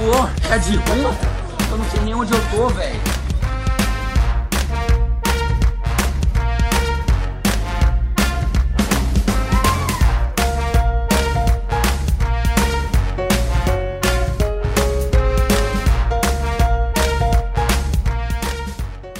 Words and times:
Vida 0.00 0.10
acabou. 0.10 0.30
É 0.50 0.58
de 0.58 0.76
rua? 0.76 1.14
Eu 1.70 1.78
não 1.78 1.84
sei 1.90 2.00
nem 2.00 2.14
onde 2.14 2.32
eu 2.32 2.40
tô, 2.50 2.68
velho. 2.68 3.00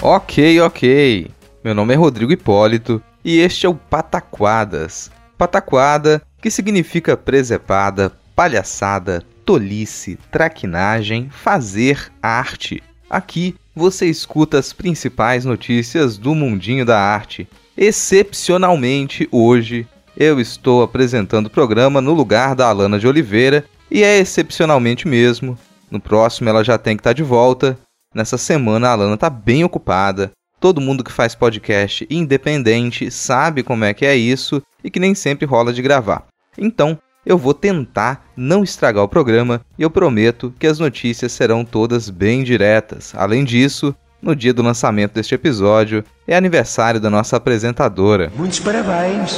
Ok, 0.03 0.61
ok. 0.63 1.31
Meu 1.63 1.75
nome 1.75 1.93
é 1.93 1.97
Rodrigo 1.97 2.33
Hipólito 2.33 3.03
e 3.23 3.39
este 3.39 3.67
é 3.67 3.69
o 3.69 3.75
Pataquadas. 3.75 5.11
Pataquada, 5.37 6.23
que 6.41 6.51
significa 6.51 7.17
presepada, 7.17 8.11
palhaçada, 8.35 9.23
tolice, 9.51 10.17
traquinagem, 10.31 11.29
fazer 11.29 12.13
arte. 12.23 12.81
Aqui 13.11 13.57
você 13.75 14.07
escuta 14.07 14.61
as 14.61 14.73
principais 14.73 15.45
notícias 15.45 16.17
do 16.17 16.37
mundinho 16.37 16.87
da 16.87 17.01
arte. 17.01 17.49
Excepcionalmente 17.77 19.29
hoje 19.33 19.89
eu 20.17 20.39
estou 20.39 20.85
apresentando 20.85 21.47
o 21.47 21.51
programa 21.51 22.01
no 22.01 22.15
lugar 22.15 22.55
da 22.55 22.69
Alana 22.69 22.97
de 22.97 23.09
Oliveira 23.09 23.65
e 23.91 24.05
é 24.05 24.19
excepcionalmente 24.21 25.09
mesmo. 25.09 25.59
No 25.91 25.99
próximo 25.99 26.49
ela 26.49 26.63
já 26.63 26.79
tem 26.79 26.97
que 26.97 27.01
estar 27.01 27.13
de 27.13 27.25
volta. 27.25 27.77
Nessa 28.15 28.39
semana 28.39 28.87
a 28.87 28.93
Alana 28.93 29.17
tá 29.17 29.29
bem 29.29 29.65
ocupada. 29.65 30.31
Todo 30.61 30.81
mundo 30.81 31.03
que 31.03 31.11
faz 31.11 31.35
podcast 31.35 32.07
independente 32.09 33.11
sabe 33.11 33.65
como 33.65 33.85
é 33.85 33.93
que 33.93 34.07
é 34.07 34.15
isso 34.15 34.63
e 34.85 34.89
que 34.89 35.01
nem 35.01 35.13
sempre 35.13 35.45
rola 35.45 35.73
de 35.73 35.83
gravar. 35.83 36.25
Então, 36.57 36.97
eu 37.25 37.37
vou 37.37 37.55
tentar 37.55 38.27
não 38.37 38.63
estragar 38.63 39.05
o 39.05 39.09
programa 39.09 39.61
e 39.79 39.83
eu 39.83 39.91
prometo 39.91 40.53
que 40.59 40.67
as 40.67 40.79
notícias 40.79 41.33
serão 41.33 41.65
todas 41.65 42.09
bem 42.09 42.43
diretas. 42.43 43.13
Além 43.15 43.45
disso, 43.45 43.95
no 44.23 44.35
dia 44.35 44.53
do 44.53 44.63
lançamento 44.63 45.15
deste 45.15 45.35
episódio 45.35 46.05
é 46.27 46.37
aniversário 46.37 47.01
da 47.01 47.11
nossa 47.11 47.37
apresentadora. 47.37 48.31
Muitos 48.37 48.61
parabéns. 48.61 49.37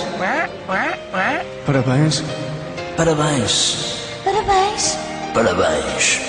Parabéns. 1.66 2.22
Parabéns. 2.96 3.96
Parabéns. 4.24 4.98
Parabéns. 5.34 6.20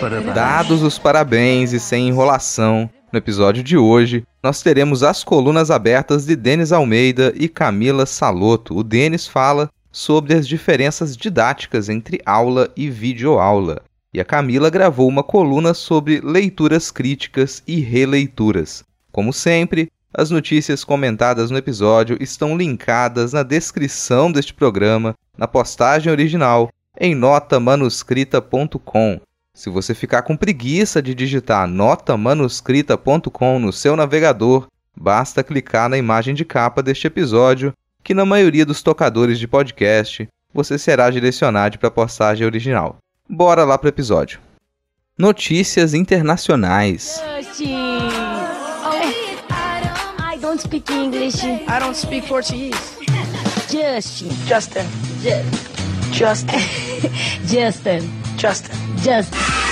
Parabéns. 0.00 0.34
Dados 0.34 0.82
os 0.82 0.98
parabéns 0.98 1.72
e 1.72 1.80
sem 1.80 2.08
enrolação, 2.08 2.88
no 3.12 3.18
episódio 3.18 3.62
de 3.62 3.76
hoje 3.76 4.24
nós 4.42 4.62
teremos 4.62 5.02
as 5.02 5.24
colunas 5.24 5.70
abertas 5.70 6.24
de 6.24 6.36
Denis 6.36 6.72
Almeida 6.72 7.32
e 7.36 7.48
Camila 7.48 8.06
Saloto. 8.06 8.76
O 8.76 8.84
Denis 8.84 9.26
fala 9.26 9.68
sobre 9.98 10.32
as 10.32 10.46
diferenças 10.46 11.16
didáticas 11.16 11.88
entre 11.88 12.20
aula 12.24 12.70
e 12.76 12.88
videoaula. 12.88 13.82
E 14.14 14.20
a 14.20 14.24
Camila 14.24 14.70
gravou 14.70 15.08
uma 15.08 15.24
coluna 15.24 15.74
sobre 15.74 16.20
leituras 16.20 16.92
críticas 16.92 17.64
e 17.66 17.80
releituras. 17.80 18.84
Como 19.10 19.32
sempre, 19.32 19.90
as 20.14 20.30
notícias 20.30 20.84
comentadas 20.84 21.50
no 21.50 21.58
episódio 21.58 22.16
estão 22.20 22.56
linkadas 22.56 23.32
na 23.32 23.42
descrição 23.42 24.30
deste 24.30 24.54
programa, 24.54 25.16
na 25.36 25.48
postagem 25.48 26.12
original, 26.12 26.70
em 26.96 27.16
notamanuscrita.com. 27.16 29.20
Se 29.52 29.68
você 29.68 29.94
ficar 29.94 30.22
com 30.22 30.36
preguiça 30.36 31.02
de 31.02 31.12
digitar 31.12 31.66
notamanuscrita.com 31.66 33.58
no 33.58 33.72
seu 33.72 33.96
navegador, 33.96 34.68
basta 34.96 35.42
clicar 35.42 35.88
na 35.88 35.98
imagem 35.98 36.36
de 36.36 36.44
capa 36.44 36.84
deste 36.84 37.08
episódio, 37.08 37.74
que 38.08 38.14
na 38.14 38.24
maioria 38.24 38.64
dos 38.64 38.82
tocadores 38.82 39.38
de 39.38 39.46
podcast 39.46 40.26
você 40.54 40.78
será 40.78 41.10
direcionado 41.10 41.78
para 41.78 41.88
a 41.88 41.90
postagem 41.90 42.46
original. 42.46 42.96
Bora 43.28 43.64
lá 43.66 43.76
para 43.76 43.84
o 43.84 43.88
episódio. 43.90 44.40
Notícias 45.18 45.92
internacionais. 45.92 47.22
Justin. 47.36 48.08
I 50.32 50.38
don't 50.40 50.58
speak 50.58 50.90
English. 50.90 51.44
I 51.44 51.78
don't 51.78 51.94
speak 51.94 52.26
Portuguese. 52.26 52.72
Justin. 53.70 54.30
Justin. 54.46 54.86
Ju- 55.20 56.10
Justin. 56.10 56.58
Justin. 57.44 58.10
Justin. 58.38 58.72
Justin. 58.96 59.67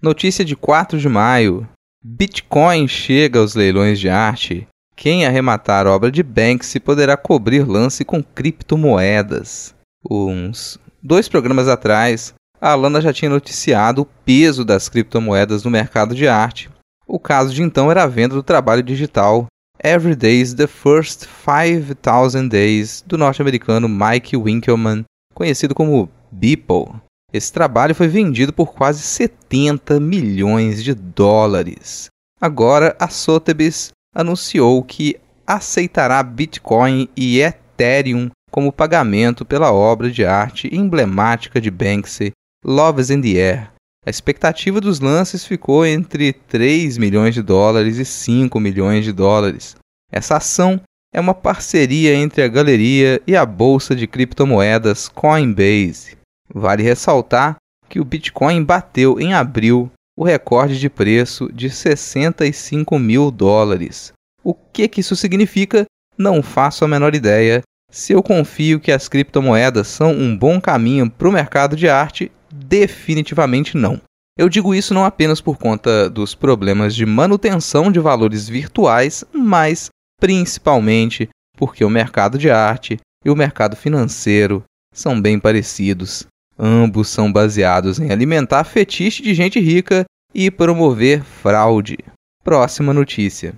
Notícia 0.00 0.44
de 0.44 0.54
4 0.54 0.96
de 0.96 1.08
maio. 1.08 1.68
Bitcoin 2.04 2.86
chega 2.86 3.40
aos 3.40 3.56
leilões 3.56 3.98
de 3.98 4.08
arte. 4.08 4.68
Quem 4.94 5.26
arrematar 5.26 5.88
obra 5.88 6.08
de 6.08 6.22
Banksy 6.22 6.78
poderá 6.78 7.16
cobrir 7.16 7.66
lance 7.66 8.04
com 8.04 8.22
criptomoedas. 8.22 9.74
Uns 10.08 10.78
dois 11.02 11.28
programas 11.28 11.66
atrás, 11.66 12.32
a 12.60 12.70
Alana 12.70 13.00
já 13.00 13.12
tinha 13.12 13.28
noticiado 13.28 14.02
o 14.02 14.06
peso 14.24 14.64
das 14.64 14.88
criptomoedas 14.88 15.64
no 15.64 15.70
mercado 15.70 16.14
de 16.14 16.28
arte. 16.28 16.70
O 17.04 17.18
caso 17.18 17.52
de 17.52 17.64
então 17.64 17.90
era 17.90 18.04
a 18.04 18.06
venda 18.08 18.36
do 18.36 18.42
trabalho 18.42 18.84
digital 18.84 19.46
Every 19.82 20.14
Day's 20.14 20.54
The 20.54 20.68
First 20.68 21.26
5000 21.26 22.48
Days 22.48 23.02
do 23.04 23.18
norte-americano 23.18 23.88
Mike 23.88 24.36
Winkelmann, 24.36 25.04
conhecido 25.34 25.74
como 25.74 26.08
Beeple. 26.30 27.00
Esse 27.32 27.52
trabalho 27.52 27.94
foi 27.94 28.08
vendido 28.08 28.52
por 28.52 28.72
quase 28.72 29.02
70 29.02 30.00
milhões 30.00 30.82
de 30.82 30.94
dólares. 30.94 32.08
Agora, 32.40 32.96
a 32.98 33.08
Sotheby's 33.08 33.90
anunciou 34.14 34.82
que 34.82 35.16
aceitará 35.46 36.22
Bitcoin 36.22 37.08
e 37.14 37.40
Ethereum 37.40 38.30
como 38.50 38.72
pagamento 38.72 39.44
pela 39.44 39.72
obra 39.72 40.10
de 40.10 40.24
arte 40.24 40.74
emblemática 40.74 41.60
de 41.60 41.70
Banksy, 41.70 42.32
Love 42.64 43.00
is 43.00 43.10
in 43.10 43.20
the 43.20 43.36
Air. 43.38 43.70
A 44.06 44.10
expectativa 44.10 44.80
dos 44.80 45.00
lances 45.00 45.44
ficou 45.44 45.84
entre 45.84 46.32
3 46.32 46.96
milhões 46.96 47.34
de 47.34 47.42
dólares 47.42 47.98
e 47.98 48.04
5 48.04 48.58
milhões 48.58 49.04
de 49.04 49.12
dólares. 49.12 49.76
Essa 50.10 50.38
ação 50.38 50.80
é 51.12 51.20
uma 51.20 51.34
parceria 51.34 52.14
entre 52.14 52.42
a 52.42 52.48
galeria 52.48 53.20
e 53.26 53.36
a 53.36 53.44
bolsa 53.44 53.94
de 53.94 54.06
criptomoedas 54.06 55.08
Coinbase. 55.08 56.17
Vale 56.52 56.82
ressaltar 56.82 57.56
que 57.88 58.00
o 58.00 58.04
Bitcoin 58.04 58.62
bateu 58.62 59.18
em 59.20 59.34
abril 59.34 59.90
o 60.16 60.24
recorde 60.24 60.78
de 60.78 60.90
preço 60.90 61.50
de 61.52 61.70
65 61.70 62.98
mil 62.98 63.30
dólares. 63.30 64.12
O 64.42 64.52
que, 64.54 64.88
que 64.88 65.00
isso 65.00 65.14
significa? 65.14 65.84
Não 66.16 66.42
faço 66.42 66.84
a 66.84 66.88
menor 66.88 67.14
ideia. 67.14 67.62
Se 67.90 68.12
eu 68.12 68.22
confio 68.22 68.80
que 68.80 68.92
as 68.92 69.08
criptomoedas 69.08 69.88
são 69.88 70.12
um 70.12 70.36
bom 70.36 70.60
caminho 70.60 71.10
para 71.10 71.28
o 71.28 71.32
mercado 71.32 71.76
de 71.76 71.88
arte, 71.88 72.32
definitivamente 72.52 73.76
não. 73.76 74.00
Eu 74.36 74.48
digo 74.48 74.74
isso 74.74 74.94
não 74.94 75.04
apenas 75.04 75.40
por 75.40 75.56
conta 75.56 76.08
dos 76.08 76.34
problemas 76.34 76.94
de 76.94 77.04
manutenção 77.04 77.90
de 77.90 77.98
valores 77.98 78.48
virtuais, 78.48 79.24
mas 79.32 79.88
principalmente 80.20 81.28
porque 81.56 81.84
o 81.84 81.90
mercado 81.90 82.38
de 82.38 82.50
arte 82.50 82.98
e 83.24 83.30
o 83.30 83.36
mercado 83.36 83.76
financeiro 83.76 84.62
são 84.94 85.20
bem 85.20 85.38
parecidos. 85.38 86.26
Ambos 86.58 87.08
são 87.08 87.32
baseados 87.32 88.00
em 88.00 88.10
alimentar 88.10 88.64
fetiche 88.64 89.22
de 89.22 89.32
gente 89.32 89.60
rica 89.60 90.04
e 90.34 90.50
promover 90.50 91.22
fraude. 91.22 91.98
Próxima 92.42 92.92
notícia. 92.92 93.54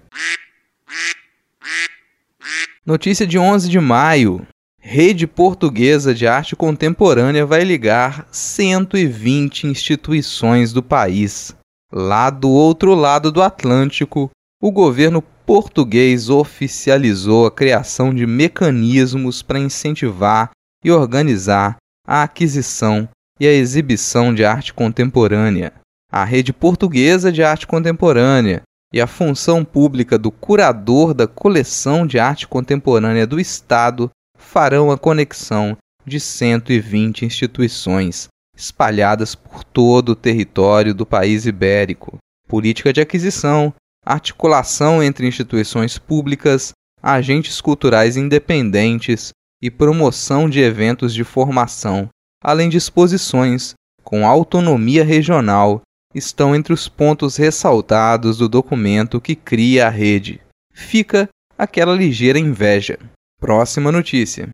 Notícia 2.84 3.26
de 3.26 3.38
11 3.38 3.68
de 3.68 3.80
maio. 3.80 4.46
Rede 4.78 5.26
Portuguesa 5.26 6.14
de 6.14 6.26
Arte 6.26 6.56
Contemporânea 6.56 7.46
vai 7.46 7.62
ligar 7.62 8.26
120 8.30 9.66
instituições 9.66 10.72
do 10.72 10.82
país. 10.82 11.54
Lá 11.92 12.30
do 12.30 12.48
outro 12.48 12.94
lado 12.94 13.30
do 13.30 13.42
Atlântico, 13.42 14.30
o 14.60 14.70
governo 14.70 15.22
português 15.22 16.28
oficializou 16.28 17.46
a 17.46 17.50
criação 17.50 18.14
de 18.14 18.26
mecanismos 18.26 19.42
para 19.42 19.58
incentivar 19.58 20.50
e 20.84 20.90
organizar 20.90 21.76
a 22.06 22.22
aquisição 22.22 23.08
e 23.38 23.46
a 23.46 23.52
exibição 23.52 24.34
de 24.34 24.44
arte 24.44 24.72
contemporânea. 24.74 25.72
A 26.12 26.24
Rede 26.24 26.52
Portuguesa 26.52 27.30
de 27.30 27.42
Arte 27.42 27.66
Contemporânea, 27.66 28.62
e 28.92 29.00
a 29.00 29.06
função 29.06 29.64
pública 29.64 30.18
do 30.18 30.30
curador 30.30 31.14
da 31.14 31.26
coleção 31.26 32.06
de 32.06 32.18
arte 32.18 32.48
contemporânea 32.48 33.26
do 33.26 33.38
Estado 33.38 34.10
farão 34.36 34.90
a 34.90 34.98
conexão 34.98 35.76
de 36.04 36.18
120 36.18 37.24
instituições 37.24 38.28
espalhadas 38.56 39.34
por 39.34 39.62
todo 39.62 40.10
o 40.10 40.16
território 40.16 40.92
do 40.92 41.06
país 41.06 41.46
ibérico. 41.46 42.18
Política 42.48 42.92
de 42.92 43.00
aquisição, 43.00 43.72
articulação 44.04 45.02
entre 45.02 45.26
instituições 45.26 45.96
públicas, 45.96 46.72
agentes 47.00 47.60
culturais 47.60 48.16
independentes 48.16 49.30
e 49.62 49.70
promoção 49.70 50.48
de 50.48 50.60
eventos 50.60 51.12
de 51.12 51.24
formação, 51.24 52.08
além 52.42 52.68
de 52.68 52.76
exposições 52.76 53.74
com 54.02 54.26
autonomia 54.26 55.04
regional, 55.04 55.82
estão 56.14 56.54
entre 56.54 56.72
os 56.72 56.88
pontos 56.88 57.36
ressaltados 57.36 58.38
do 58.38 58.48
documento 58.48 59.20
que 59.20 59.36
cria 59.36 59.86
a 59.86 59.90
rede. 59.90 60.40
Fica 60.72 61.28
aquela 61.56 61.94
ligeira 61.94 62.38
inveja. 62.38 62.98
Próxima 63.38 63.92
notícia. 63.92 64.48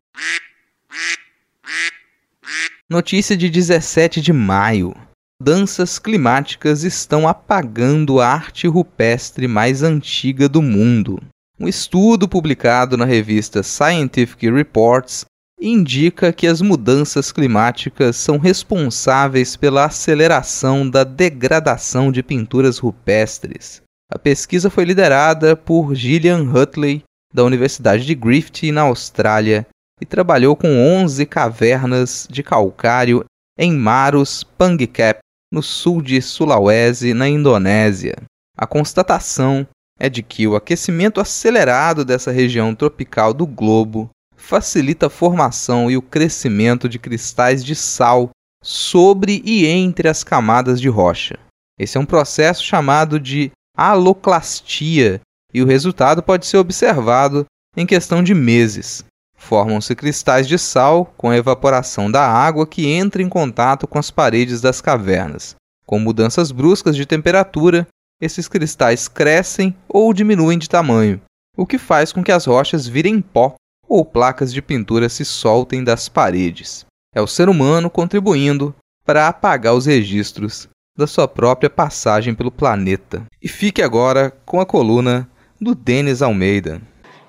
Notícia 2.89 3.35
de 3.35 3.49
17 3.49 4.21
de 4.21 4.31
maio. 4.31 4.95
Danças 5.41 5.99
climáticas 5.99 6.83
estão 6.83 7.27
apagando 7.27 8.19
a 8.19 8.27
arte 8.27 8.67
rupestre 8.67 9.47
mais 9.47 9.83
antiga 9.83 10.47
do 10.49 10.61
mundo. 10.61 11.21
Um 11.59 11.67
estudo 11.67 12.27
publicado 12.27 12.95
na 12.95 13.05
revista 13.05 13.63
Scientific 13.63 14.47
Reports 14.51 15.25
indica 15.59 16.31
que 16.31 16.45
as 16.45 16.61
mudanças 16.61 17.31
climáticas 17.31 18.15
são 18.15 18.37
responsáveis 18.37 19.55
pela 19.55 19.85
aceleração 19.85 20.87
da 20.87 21.03
degradação 21.03 22.11
de 22.11 22.21
pinturas 22.21 22.77
rupestres. 22.77 23.81
A 24.11 24.19
pesquisa 24.19 24.69
foi 24.69 24.85
liderada 24.85 25.55
por 25.55 25.95
Gillian 25.95 26.43
Hutley, 26.43 27.03
da 27.33 27.43
Universidade 27.43 28.05
de 28.05 28.13
Griffith, 28.13 28.71
na 28.71 28.81
Austrália, 28.81 29.65
e 29.99 30.05
trabalhou 30.05 30.55
com 30.55 30.67
11 30.67 31.25
cavernas 31.25 32.27
de 32.29 32.43
calcário 32.43 33.25
em 33.57 33.73
Maros 33.73 34.43
Pangkep, 34.43 35.19
no 35.51 35.63
sul 35.63 36.03
de 36.03 36.21
Sulawesi, 36.21 37.15
na 37.15 37.27
Indonésia. 37.27 38.15
A 38.55 38.67
constatação 38.67 39.67
é 39.99 40.09
de 40.09 40.21
que 40.21 40.47
o 40.47 40.55
aquecimento 40.55 41.19
acelerado 41.19 42.05
dessa 42.05 42.31
região 42.31 42.75
tropical 42.75 43.33
do 43.33 43.45
globo 43.45 44.09
facilita 44.35 45.07
a 45.07 45.09
formação 45.09 45.89
e 45.89 45.97
o 45.97 46.01
crescimento 46.01 46.87
de 46.87 46.99
cristais 46.99 47.63
de 47.63 47.75
sal 47.75 48.29
sobre 48.63 49.41
e 49.43 49.65
entre 49.65 50.07
as 50.07 50.23
camadas 50.23 50.79
de 50.79 50.87
rocha. 50.87 51.37
Esse 51.79 51.97
é 51.97 51.99
um 51.99 52.05
processo 52.05 52.63
chamado 52.63 53.19
de 53.19 53.51
aloclastia 53.75 55.21
e 55.53 55.61
o 55.61 55.65
resultado 55.65 56.21
pode 56.23 56.45
ser 56.45 56.57
observado 56.57 57.45
em 57.75 57.85
questão 57.85 58.23
de 58.23 58.33
meses. 58.33 59.03
Formam-se 59.35 59.95
cristais 59.95 60.47
de 60.47 60.57
sal 60.57 61.05
com 61.15 61.29
a 61.29 61.37
evaporação 61.37 62.09
da 62.09 62.27
água 62.27 62.65
que 62.65 62.87
entra 62.87 63.21
em 63.21 63.29
contato 63.29 63.87
com 63.87 63.99
as 63.99 64.09
paredes 64.09 64.61
das 64.61 64.81
cavernas. 64.81 65.55
Com 65.85 65.99
mudanças 65.99 66.51
bruscas 66.51 66.95
de 66.95 67.05
temperatura, 67.05 67.87
esses 68.19 68.47
cristais 68.47 69.07
crescem 69.07 69.75
ou 69.87 70.13
diminuem 70.13 70.57
de 70.57 70.69
tamanho, 70.69 71.21
o 71.55 71.65
que 71.65 71.77
faz 71.77 72.11
com 72.11 72.23
que 72.23 72.31
as 72.31 72.45
rochas 72.45 72.87
virem 72.87 73.21
pó 73.21 73.55
ou 73.87 74.03
placas 74.03 74.53
de 74.53 74.61
pintura 74.61 75.07
se 75.09 75.23
soltem 75.23 75.83
das 75.83 76.09
paredes. 76.09 76.85
É 77.15 77.21
o 77.21 77.27
ser 77.27 77.49
humano 77.49 77.89
contribuindo 77.89 78.75
para 79.05 79.27
apagar 79.27 79.73
os 79.73 79.85
registros 79.85 80.67
da 80.97 81.07
sua 81.07 81.27
própria 81.27 81.69
passagem 81.69 82.33
pelo 82.33 82.51
planeta. 82.51 83.23
E 83.41 83.47
fique 83.47 83.81
agora 83.81 84.31
com 84.45 84.59
a 84.59 84.65
coluna 84.65 85.29
do 85.61 85.73
Denis 85.73 86.21
Almeida. 86.21 86.81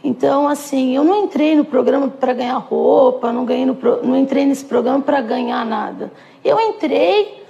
Então, 0.03 0.49
assim, 0.49 0.97
eu 0.97 1.05
não 1.05 1.25
entrei 1.25 1.55
no 1.55 1.65
programa 1.65 2.09
para 2.09 2.33
ganhar 2.33 2.57
roupa, 2.59 3.33
não, 3.33 3.45
ganhei 3.45 3.67
no 3.67 3.75
pro... 3.75 4.05
não 4.07 4.17
entrei 4.17 4.47
nesse 4.47 4.65
programa 4.65 5.03
para 5.03 5.21
ganhar 5.21 5.65
nada. 5.67 6.13
Eu 6.45 6.59
entrei 6.59 7.47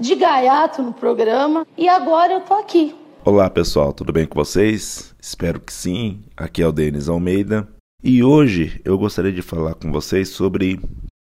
de 0.00 0.14
gaiato 0.14 0.82
no 0.82 0.92
programa 0.92 1.66
e 1.76 1.88
agora 1.88 2.34
eu 2.34 2.40
tô 2.40 2.54
aqui. 2.54 2.94
Olá 3.24 3.48
pessoal, 3.48 3.92
tudo 3.92 4.12
bem 4.12 4.26
com 4.26 4.34
vocês? 4.34 5.14
Espero 5.20 5.60
que 5.60 5.72
sim. 5.72 6.22
Aqui 6.36 6.62
é 6.62 6.66
o 6.66 6.72
Denis 6.72 7.08
Almeida 7.08 7.68
e 8.02 8.22
hoje 8.22 8.80
eu 8.84 8.98
gostaria 8.98 9.32
de 9.32 9.42
falar 9.42 9.74
com 9.74 9.90
vocês 9.90 10.28
sobre 10.28 10.80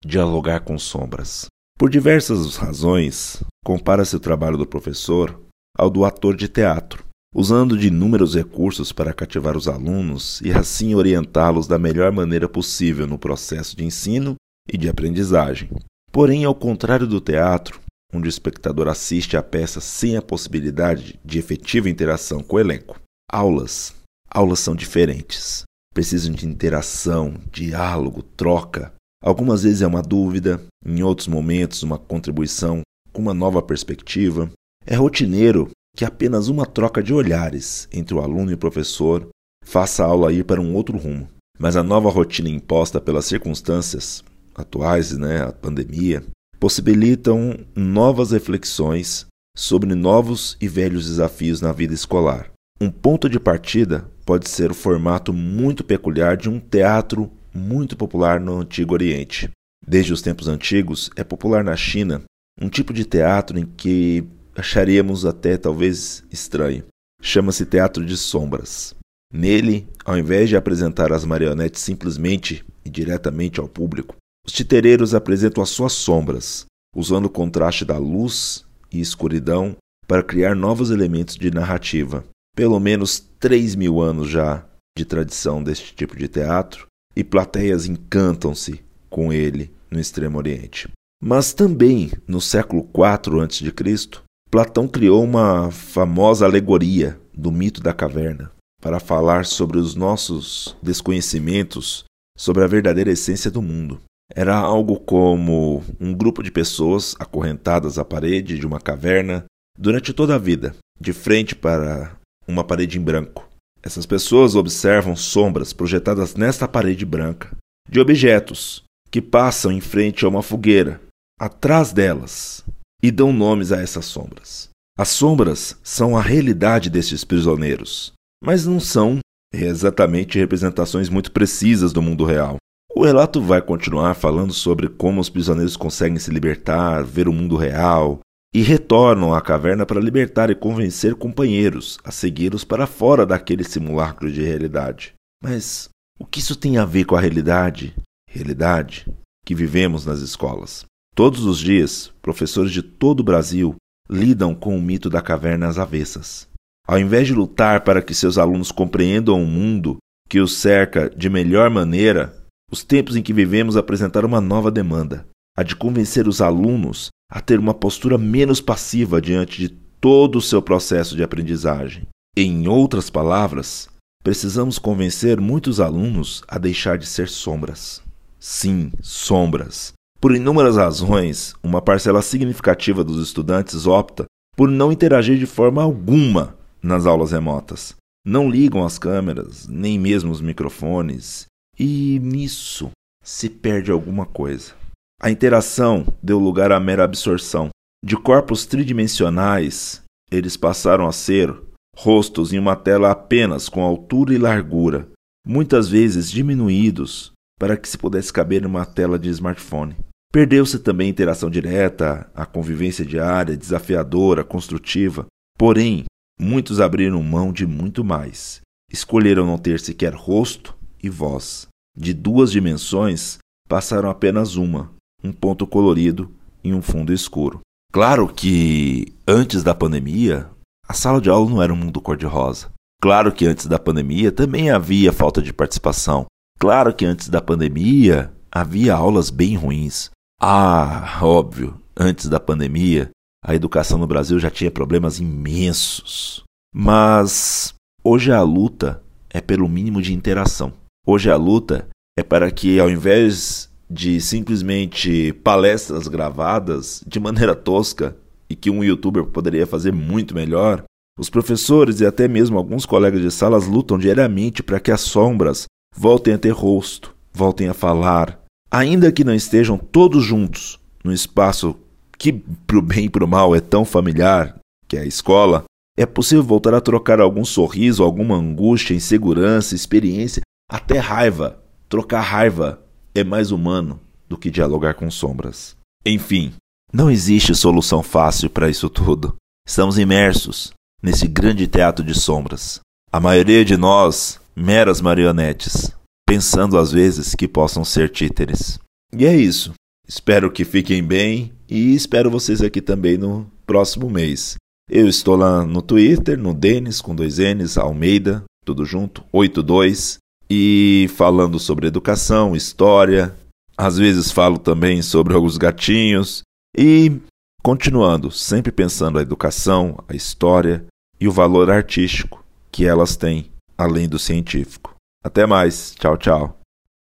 dialogar 0.04 0.62
com 0.62 0.77
sombras. 0.77 1.45
Por 1.77 1.89
diversas 1.89 2.56
razões, 2.56 3.42
compara-se 3.63 4.15
o 4.15 4.19
trabalho 4.19 4.57
do 4.57 4.65
professor 4.65 5.39
ao 5.77 5.89
do 5.89 6.04
ator 6.04 6.36
de 6.36 6.48
teatro, 6.48 7.06
usando 7.33 7.77
de 7.77 7.88
inúmeros 7.88 8.33
recursos 8.36 8.92
para 8.92 9.13
cativar 9.13 9.56
os 9.56 9.68
alunos 9.68 10.42
e 10.42 10.51
assim 10.51 10.95
orientá-los 10.95 11.68
da 11.68 11.77
melhor 11.77 12.12
maneira 12.12 12.50
possível 12.50 13.06
no 13.06 13.19
processo 13.19 13.77
de 13.77 13.86
ensino 13.86 14.36
e 14.71 14.77
de 14.77 14.89
aprendizagem. 14.89 15.69
Porém, 16.12 16.45
ao 16.45 16.56
contrário 16.56 17.06
do 17.06 17.21
teatro, 17.21 17.80
onde 18.13 18.27
o 18.27 18.30
espectador 18.30 18.88
assiste 18.88 19.36
à 19.36 19.44
peça 19.44 19.81
sem 19.81 20.18
a 20.18 20.21
possibilidade 20.21 21.19
de 21.24 21.39
efetiva 21.39 21.89
interação 21.89 22.42
com 22.42 22.56
o 22.56 22.59
elenco, 22.59 23.00
aulas, 23.30 23.94
aulas 24.30 24.59
são 24.59 24.75
diferentes 24.75 25.68
precisam 25.98 26.31
de 26.31 26.45
interação, 26.45 27.33
diálogo, 27.51 28.21
troca. 28.21 28.94
Algumas 29.19 29.63
vezes 29.63 29.81
é 29.81 29.88
uma 29.88 30.04
dúvida, 30.04 30.62
em 30.86 31.01
outros 31.01 31.27
momentos, 31.27 31.81
uma 31.81 31.98
contribuição 31.98 32.81
com 33.12 33.19
uma 33.19 33.33
nova 33.33 33.63
perspectiva. 33.63 34.48
É 34.86 34.94
rotineiro 34.94 35.71
que 35.98 36.06
apenas 36.06 36.50
uma 36.50 36.68
troca 36.68 37.01
de 37.01 37.15
olhares 37.15 37.89
entre 37.92 38.13
o 38.13 38.21
aluno 38.21 38.51
e 38.51 38.54
o 38.54 38.59
professor 38.59 39.27
faça 39.65 40.04
a 40.04 40.06
aula 40.06 40.31
ir 40.31 40.45
para 40.45 40.62
um 40.62 40.75
outro 40.75 41.00
rumo. 41.00 41.27
Mas 41.57 41.75
a 41.75 41.81
nova 41.81 42.12
rotina 42.12 42.48
imposta 42.48 43.01
pelas 43.01 43.25
circunstâncias 43.25 44.24
atuais, 44.54 45.18
né, 45.18 45.45
a 45.45 45.51
pandemia, 45.51 46.24
possibilitam 46.59 47.57
novas 47.75 48.31
reflexões 48.31 49.25
sobre 49.56 49.95
novos 49.95 50.57
e 50.62 50.68
velhos 50.68 51.06
desafios 51.06 51.62
na 51.62 51.71
vida 51.71 51.94
escolar. 51.94 52.51
Um 52.80 52.92
ponto 52.92 53.27
de 53.27 53.39
partida 53.39 54.09
pode 54.25 54.50
ser 54.50 54.69
o 54.69 54.75
formato 54.75 55.33
muito 55.33 55.83
peculiar 55.83 56.38
de 56.38 56.50
um 56.50 56.59
teatro 56.59 57.31
muito 57.54 57.98
popular 57.98 58.39
no 58.39 58.59
Antigo 58.59 58.94
Oriente. 58.94 59.50
Desde 59.86 60.13
os 60.13 60.21
tempos 60.21 60.48
antigos, 60.48 61.09
é 61.15 61.24
popular 61.24 61.63
na 61.63 61.75
China 61.75 62.21
um 62.59 62.69
tipo 62.69 62.94
de 62.94 63.06
teatro 63.06 63.57
em 63.57 63.65
que 63.65 64.24
acharíamos 64.56 65.25
até 65.25 65.57
talvez 65.57 66.24
estranho. 66.31 66.86
Chama-se 67.21 67.65
teatro 67.65 68.06
de 68.06 68.18
sombras. 68.18 68.95
Nele, 69.33 69.87
ao 70.06 70.18
invés 70.18 70.49
de 70.49 70.56
apresentar 70.56 71.11
as 71.11 71.26
marionetes 71.26 71.81
simplesmente 71.81 72.66
e 72.85 72.90
diretamente 72.90 73.59
ao 73.59 73.68
público, 73.68 74.16
os 74.47 74.54
titereiros 74.54 75.13
apresentam 75.13 75.61
as 75.61 75.69
suas 75.69 75.94
sombras, 75.94 76.66
usando 76.95 77.25
o 77.25 77.30
contraste 77.30 77.83
da 77.83 77.97
luz 77.97 78.66
e 78.92 78.99
escuridão 79.01 79.75
para 80.07 80.23
criar 80.23 80.56
novos 80.56 80.89
elementos 80.89 81.35
de 81.35 81.51
narrativa 81.51 82.23
pelo 82.57 82.80
menos 82.80 83.19
3 83.39 83.75
mil 83.75 84.01
anos 84.01 84.31
já 84.31 84.66
de 84.97 85.06
tradição 85.06 85.61
deste 85.61 85.94
tipo 85.94 86.18
de 86.18 86.27
teatro, 86.27 86.87
e 87.16 87.23
plateias 87.23 87.85
encantam-se 87.85 88.83
com 89.11 89.31
ele 89.31 89.71
no 89.92 89.99
Extremo 89.99 90.39
Oriente. 90.39 90.89
Mas 91.21 91.54
também 91.54 92.11
no 92.27 92.42
século 92.42 92.81
IV 92.81 93.42
a.C., 93.44 94.21
Platão 94.49 94.87
criou 94.87 95.23
uma 95.23 95.69
famosa 95.69 96.45
alegoria 96.45 97.19
do 97.31 97.51
mito 97.51 97.80
da 97.80 97.94
caverna 97.94 98.51
para 98.81 98.99
falar 98.99 99.45
sobre 99.45 99.77
os 99.77 99.94
nossos 99.94 100.75
desconhecimentos 100.81 102.06
sobre 102.35 102.63
a 102.63 102.68
verdadeira 102.68 103.11
essência 103.11 103.51
do 103.51 103.61
mundo. 103.61 104.01
Era 104.35 104.55
algo 104.55 104.99
como 104.99 105.83
um 105.99 106.13
grupo 106.13 106.43
de 106.43 106.51
pessoas 106.51 107.15
acorrentadas 107.19 107.97
à 107.97 108.05
parede 108.05 108.59
de 108.59 108.65
uma 108.65 108.79
caverna 108.79 109.45
durante 109.77 110.13
toda 110.13 110.35
a 110.35 110.39
vida, 110.39 110.75
de 110.99 111.13
frente 111.13 111.55
para 111.55 112.17
uma 112.47 112.63
parede 112.63 112.97
em 112.97 113.01
branco. 113.01 113.47
Essas 113.81 114.05
pessoas 114.05 114.55
observam 114.55 115.15
sombras 115.15 115.71
projetadas 115.71 116.35
nesta 116.35 116.67
parede 116.67 117.05
branca 117.05 117.55
de 117.89 117.99
objetos 117.99 118.83
que 119.09 119.21
passam 119.21 119.71
em 119.71 119.79
frente 119.79 120.25
a 120.25 120.27
uma 120.27 120.43
fogueira, 120.43 120.99
atrás 121.39 121.93
delas, 121.93 122.65
e 123.01 123.11
dão 123.11 123.31
nomes 123.31 123.71
a 123.71 123.79
essas 123.79 124.05
sombras. 124.05 124.69
As 124.97 125.09
sombras 125.09 125.77
são 125.83 126.17
a 126.17 126.21
realidade 126.21 126.89
destes 126.89 127.23
prisioneiros, 127.23 128.11
mas 128.43 128.65
não 128.65 128.79
são 128.79 129.19
exatamente 129.53 130.37
representações 130.37 131.07
muito 131.07 131.31
precisas 131.31 131.93
do 131.93 132.01
mundo 132.01 132.25
real. 132.25 132.57
O 132.97 133.04
relato 133.04 133.39
vai 133.39 133.61
continuar 133.61 134.16
falando 134.16 134.51
sobre 134.51 134.89
como 134.89 135.21
os 135.21 135.30
prisioneiros 135.30 135.77
conseguem 135.77 136.18
se 136.18 136.31
libertar, 136.31 137.04
ver 137.04 137.27
o 137.27 137.31
mundo 137.31 137.56
real, 137.56 138.21
e 138.51 138.63
retornam 138.63 139.35
à 139.35 139.39
caverna 139.39 139.85
para 139.85 140.01
libertar 140.01 140.49
e 140.49 140.56
convencer 140.56 141.13
companheiros 141.13 141.99
a 142.04 142.09
segui-los 142.09 142.63
para 142.63 142.87
fora 142.87 143.23
daquele 143.23 143.63
simulacro 143.63 144.31
de 144.31 144.42
realidade. 144.42 145.13
Mas 145.44 145.89
o 146.19 146.25
que 146.25 146.39
isso 146.39 146.56
tem 146.56 146.80
a 146.80 146.85
ver 146.85 147.06
com 147.06 147.16
a 147.16 147.21
realidade, 147.21 147.94
realidade 148.27 149.06
que 149.45 149.54
vivemos 149.54 150.04
nas 150.04 150.21
escolas? 150.21 150.83
Todos 151.13 151.45
os 151.45 151.59
dias, 151.59 152.11
professores 152.19 152.71
de 152.71 152.81
todo 152.81 153.19
o 153.19 153.23
Brasil 153.23 153.75
lidam 154.09 154.56
com 154.56 154.75
o 154.75 154.81
mito 154.81 155.07
da 155.07 155.21
caverna 155.21 155.68
às 155.68 155.77
avessas. 155.77 156.49
Ao 156.87 156.97
invés 156.97 157.27
de 157.27 157.35
lutar 157.35 157.81
para 157.81 158.01
que 158.01 158.16
seus 158.16 158.39
alunos 158.39 158.71
compreendam 158.71 159.39
o 159.39 159.45
mundo 159.45 159.97
que 160.27 160.39
os 160.39 160.57
cerca 160.57 161.11
de 161.11 161.30
melhor 161.30 161.69
maneira, 161.69 162.36
os 162.71 162.83
tempos 162.83 163.16
em 163.16 163.21
que 163.21 163.33
vivemos 163.33 163.78
apresentaram 163.78 164.28
uma 164.28 164.42
nova 164.42 164.69
demanda, 164.69 165.26
a 165.56 165.64
de 165.64 165.76
convencer 165.76 166.28
os 166.28 166.42
alunos 166.42 167.09
a 167.30 167.42
ter 167.42 167.59
uma 167.59 167.74
postura 167.74 168.18
menos 168.18 168.62
passiva 168.62 169.19
diante 169.21 169.59
de 169.59 169.69
todo 169.69 170.38
o 170.38 170.42
seu 170.42 170.62
processo 170.62 171.16
de 171.16 171.24
aprendizagem. 171.24 172.07
Em 172.36 172.68
outras 172.68 173.09
palavras, 173.09 173.90
precisamos 174.24 174.78
convencer 174.78 175.42
muitos 175.42 175.80
alunos 175.80 176.44
a 176.47 176.57
deixar 176.57 176.97
de 176.97 177.06
ser 177.06 177.28
sombras. 177.28 178.02
Sim, 178.40 178.92
sombras. 179.02 179.94
Por 180.21 180.36
inúmeras 180.36 180.78
razões, 180.78 181.54
uma 181.64 181.81
parcela 181.81 182.21
significativa 182.21 183.04
dos 183.04 183.21
estudantes 183.26 183.86
opta 183.86 184.26
por 184.56 184.69
não 184.69 184.92
interagir 184.92 185.38
de 185.38 185.45
forma 185.45 185.81
alguma 185.81 186.56
nas 186.81 187.06
aulas 187.06 187.31
remotas. 187.31 187.95
Não 188.26 188.50
ligam 188.50 188.86
as 188.86 189.00
câmeras, 189.00 189.68
nem 189.68 189.97
mesmo 189.97 190.31
os 190.31 190.42
microfones, 190.42 191.46
e 191.77 192.19
nisso 192.19 192.91
se 193.23 193.49
perde 193.49 193.91
alguma 193.91 194.25
coisa. 194.25 194.73
A 195.21 195.29
interação 195.29 196.05
deu 196.21 196.39
lugar 196.39 196.71
à 196.71 196.79
mera 196.79 197.03
absorção. 197.03 197.69
De 198.03 198.15
corpos 198.15 198.65
tridimensionais, 198.65 200.03
eles 200.31 200.55
passaram 200.55 201.07
a 201.07 201.11
ser 201.11 201.53
rostos 201.95 202.53
em 202.53 202.59
uma 202.59 202.75
tela 202.75 203.11
apenas 203.11 203.67
com 203.67 203.81
altura 203.81 204.33
e 204.33 204.37
largura, 204.37 205.09
muitas 205.45 205.89
vezes 205.89 206.29
diminuídos 206.29 207.31
para 207.59 207.75
que 207.75 207.89
se 207.89 207.97
pudesse 207.97 208.31
caber 208.31 208.61
numa 208.61 208.85
tela 208.85 209.17
de 209.17 209.29
smartphone. 209.29 209.95
Perdeu-se 210.31 210.77
também 210.79 211.07
a 211.07 211.09
interação 211.09 211.49
direta, 211.49 212.29
a 212.35 212.45
convivência 212.45 213.03
diária, 213.03 213.57
desafiadora, 213.57 214.43
construtiva. 214.43 215.25
Porém, 215.57 216.05
muitos 216.39 216.79
abriram 216.79 217.23
mão 217.23 217.51
de 217.51 217.65
muito 217.65 218.03
mais. 218.03 218.61
Escolheram 218.91 219.45
não 219.45 219.57
ter 219.57 219.79
sequer 219.79 220.13
rosto 220.13 220.76
e 221.07 221.09
voz. 221.09 221.68
De 221.97 222.14
duas 222.14 222.52
dimensões, 222.52 223.40
passaram 223.68 224.09
apenas 224.09 224.56
uma, 224.56 224.92
um 225.23 225.31
ponto 225.31 225.66
colorido 225.66 226.31
em 226.64 226.73
um 226.73 226.81
fundo 226.81 227.11
escuro. 227.11 227.59
Claro 227.92 228.28
que 228.28 229.14
antes 229.28 229.64
da 229.64 229.73
pandemia, 229.73 230.49
a 230.87 230.94
sala 230.94 231.19
de 231.19 231.30
aula 231.30 231.49
não 231.49 231.64
era 231.64 231.73
um 231.73 231.78
mundo 231.78 231.99
cor-de-rosa. 231.99 232.71
Claro 233.02 233.31
que 233.31 233.45
antes 233.45 233.66
da 233.66 233.80
pandemia 233.80 234.31
também 234.31 234.69
havia 234.69 235.11
falta 235.11 235.42
de 235.42 235.54
participação. 235.54 236.26
Claro 236.59 236.94
que 236.94 237.06
antes 237.06 237.30
da 237.30 237.42
pandemia 237.42 238.33
havia 238.52 238.95
aulas 238.95 239.30
bem 239.30 239.56
ruins. 239.56 240.09
Ah, 240.42 241.19
óbvio, 241.21 241.80
antes 241.95 242.28
da 242.28 242.40
pandemia 242.40 243.09
a 243.44 243.56
educação 243.56 243.97
no 243.97 244.07
Brasil 244.07 244.40
já 244.40 244.49
tinha 244.49 244.69
problemas 244.69 245.19
imensos. 245.19 246.44
Mas 246.76 247.73
hoje 248.04 248.31
a 248.31 248.42
luta 248.42 249.02
é 249.30 249.40
pelo 249.40 249.69
mínimo 249.69 250.02
de 250.02 250.14
interação. 250.14 250.73
Hoje 251.09 251.31
a 251.31 251.37
luta 251.37 251.87
é 252.19 252.21
para 252.21 252.52
que, 252.52 252.81
ao 252.81 252.90
invés 252.90 253.69
de 253.90 254.19
simplesmente 254.19 255.31
palestras 255.42 256.06
gravadas 256.09 257.02
de 257.07 257.18
maneira 257.18 257.56
tosca 257.56 258.18
e 258.49 258.56
que 258.57 258.69
um 258.69 258.83
youtuber 258.83 259.23
poderia 259.23 259.66
fazer 259.66 259.94
muito 259.94 260.35
melhor, 260.35 260.83
os 261.18 261.30
professores 261.30 262.02
e 262.02 262.06
até 262.06 262.28
mesmo 262.28 262.57
alguns 262.57 262.85
colegas 262.85 263.21
de 263.21 263.31
salas 263.31 263.68
lutam 263.68 263.97
diariamente 263.97 264.61
para 264.61 264.81
que 264.81 264.92
as 264.92 264.99
sombras 264.99 265.64
voltem 265.95 266.33
a 266.33 266.37
ter 266.37 266.52
rosto, 266.52 267.16
voltem 267.33 267.69
a 267.69 267.73
falar, 267.73 268.44
ainda 268.69 269.09
que 269.09 269.23
não 269.23 269.33
estejam 269.33 269.78
todos 269.78 270.26
juntos 270.26 270.78
no 271.06 271.14
espaço 271.14 271.73
que, 272.18 272.33
pro 272.33 272.81
bem 272.81 273.06
e 273.06 273.09
pro 273.09 273.26
mal, 273.26 273.56
é 273.56 273.61
tão 273.61 273.85
familiar, 273.85 274.59
que 274.90 274.97
é 274.97 275.04
a 275.04 275.06
escola, 275.06 275.64
é 275.97 276.06
possível 276.06 276.44
voltar 276.44 276.73
a 276.73 276.81
trocar 276.81 277.21
algum 277.21 277.45
sorriso, 277.45 278.04
alguma 278.04 278.35
angústia, 278.35 278.94
insegurança, 278.94 279.73
experiência, 279.73 280.42
até 280.69 281.00
raiva. 281.00 281.62
Trocar 281.90 282.21
raiva 282.21 282.81
é 283.16 283.24
mais 283.24 283.52
humano 283.52 284.00
do 284.28 284.38
que 284.38 284.52
dialogar 284.52 284.94
com 284.94 285.09
sombras. 285.09 285.76
Enfim, 286.06 286.54
não 286.92 287.09
existe 287.09 287.56
solução 287.56 288.04
fácil 288.04 288.50
para 288.50 288.69
isso 288.69 288.90
tudo. 288.90 289.36
Estamos 289.68 289.97
imersos 289.97 290.71
nesse 291.02 291.28
grande 291.28 291.68
teatro 291.68 292.04
de 292.04 292.14
sombras. 292.14 292.80
A 293.12 293.19
maioria 293.19 293.64
de 293.64 293.78
nós, 293.78 294.40
meras 294.56 295.02
marionetes, 295.02 295.92
pensando 296.26 296.78
às 296.78 296.92
vezes 296.92 297.36
que 297.36 297.47
possam 297.47 297.86
ser 297.86 298.09
títeres. 298.09 298.80
E 299.14 299.26
é 299.26 299.36
isso. 299.36 299.74
Espero 300.07 300.52
que 300.52 300.66
fiquem 300.66 301.04
bem 301.04 301.52
e 301.69 301.94
espero 301.94 302.31
vocês 302.31 302.62
aqui 302.62 302.81
também 302.81 303.18
no 303.18 303.50
próximo 303.66 304.09
mês. 304.09 304.56
Eu 304.90 305.07
estou 305.07 305.36
lá 305.36 305.66
no 305.66 305.81
Twitter, 305.81 306.38
no 306.38 306.54
Denis, 306.54 307.02
com 307.02 307.14
dois 307.14 307.38
N's, 307.40 307.78
Almeida, 307.78 308.44
tudo 308.66 308.86
junto, 308.86 309.24
82, 309.33 310.18
e 310.49 311.09
falando 311.16 311.59
sobre 311.59 311.87
educação, 311.87 312.56
história, 312.56 313.35
às 313.77 313.97
vezes 313.97 314.31
falo 314.31 314.57
também 314.57 315.01
sobre 315.01 315.33
alguns 315.33 315.57
gatinhos, 315.57 316.42
e 316.75 317.19
continuando, 317.63 318.31
sempre 318.31 318.71
pensando 318.71 319.19
a 319.19 319.21
educação, 319.21 320.04
a 320.07 320.16
história 320.16 320.85
e 321.19 321.27
o 321.27 321.31
valor 321.31 321.69
artístico 321.69 322.44
que 322.71 322.85
elas 322.85 323.16
têm, 323.16 323.51
além 323.77 324.07
do 324.07 324.19
científico. 324.19 324.94
Até 325.23 325.45
mais, 325.45 325.94
tchau, 325.95 326.18
tchau. 326.18 326.57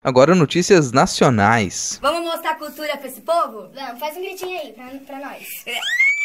Agora 0.03 0.33
notícias 0.33 0.91
nacionais. 0.91 1.99
Vamos 2.01 2.23
mostrar 2.23 2.55
cultura 2.55 2.97
pra 2.97 3.07
esse 3.07 3.21
povo? 3.21 3.69
Vamos, 3.73 3.99
faz 3.99 4.17
um 4.17 4.21
gritinho 4.21 4.59
aí 4.59 4.73
pra, 4.73 4.89
pra 5.05 5.19
nós. 5.19 5.45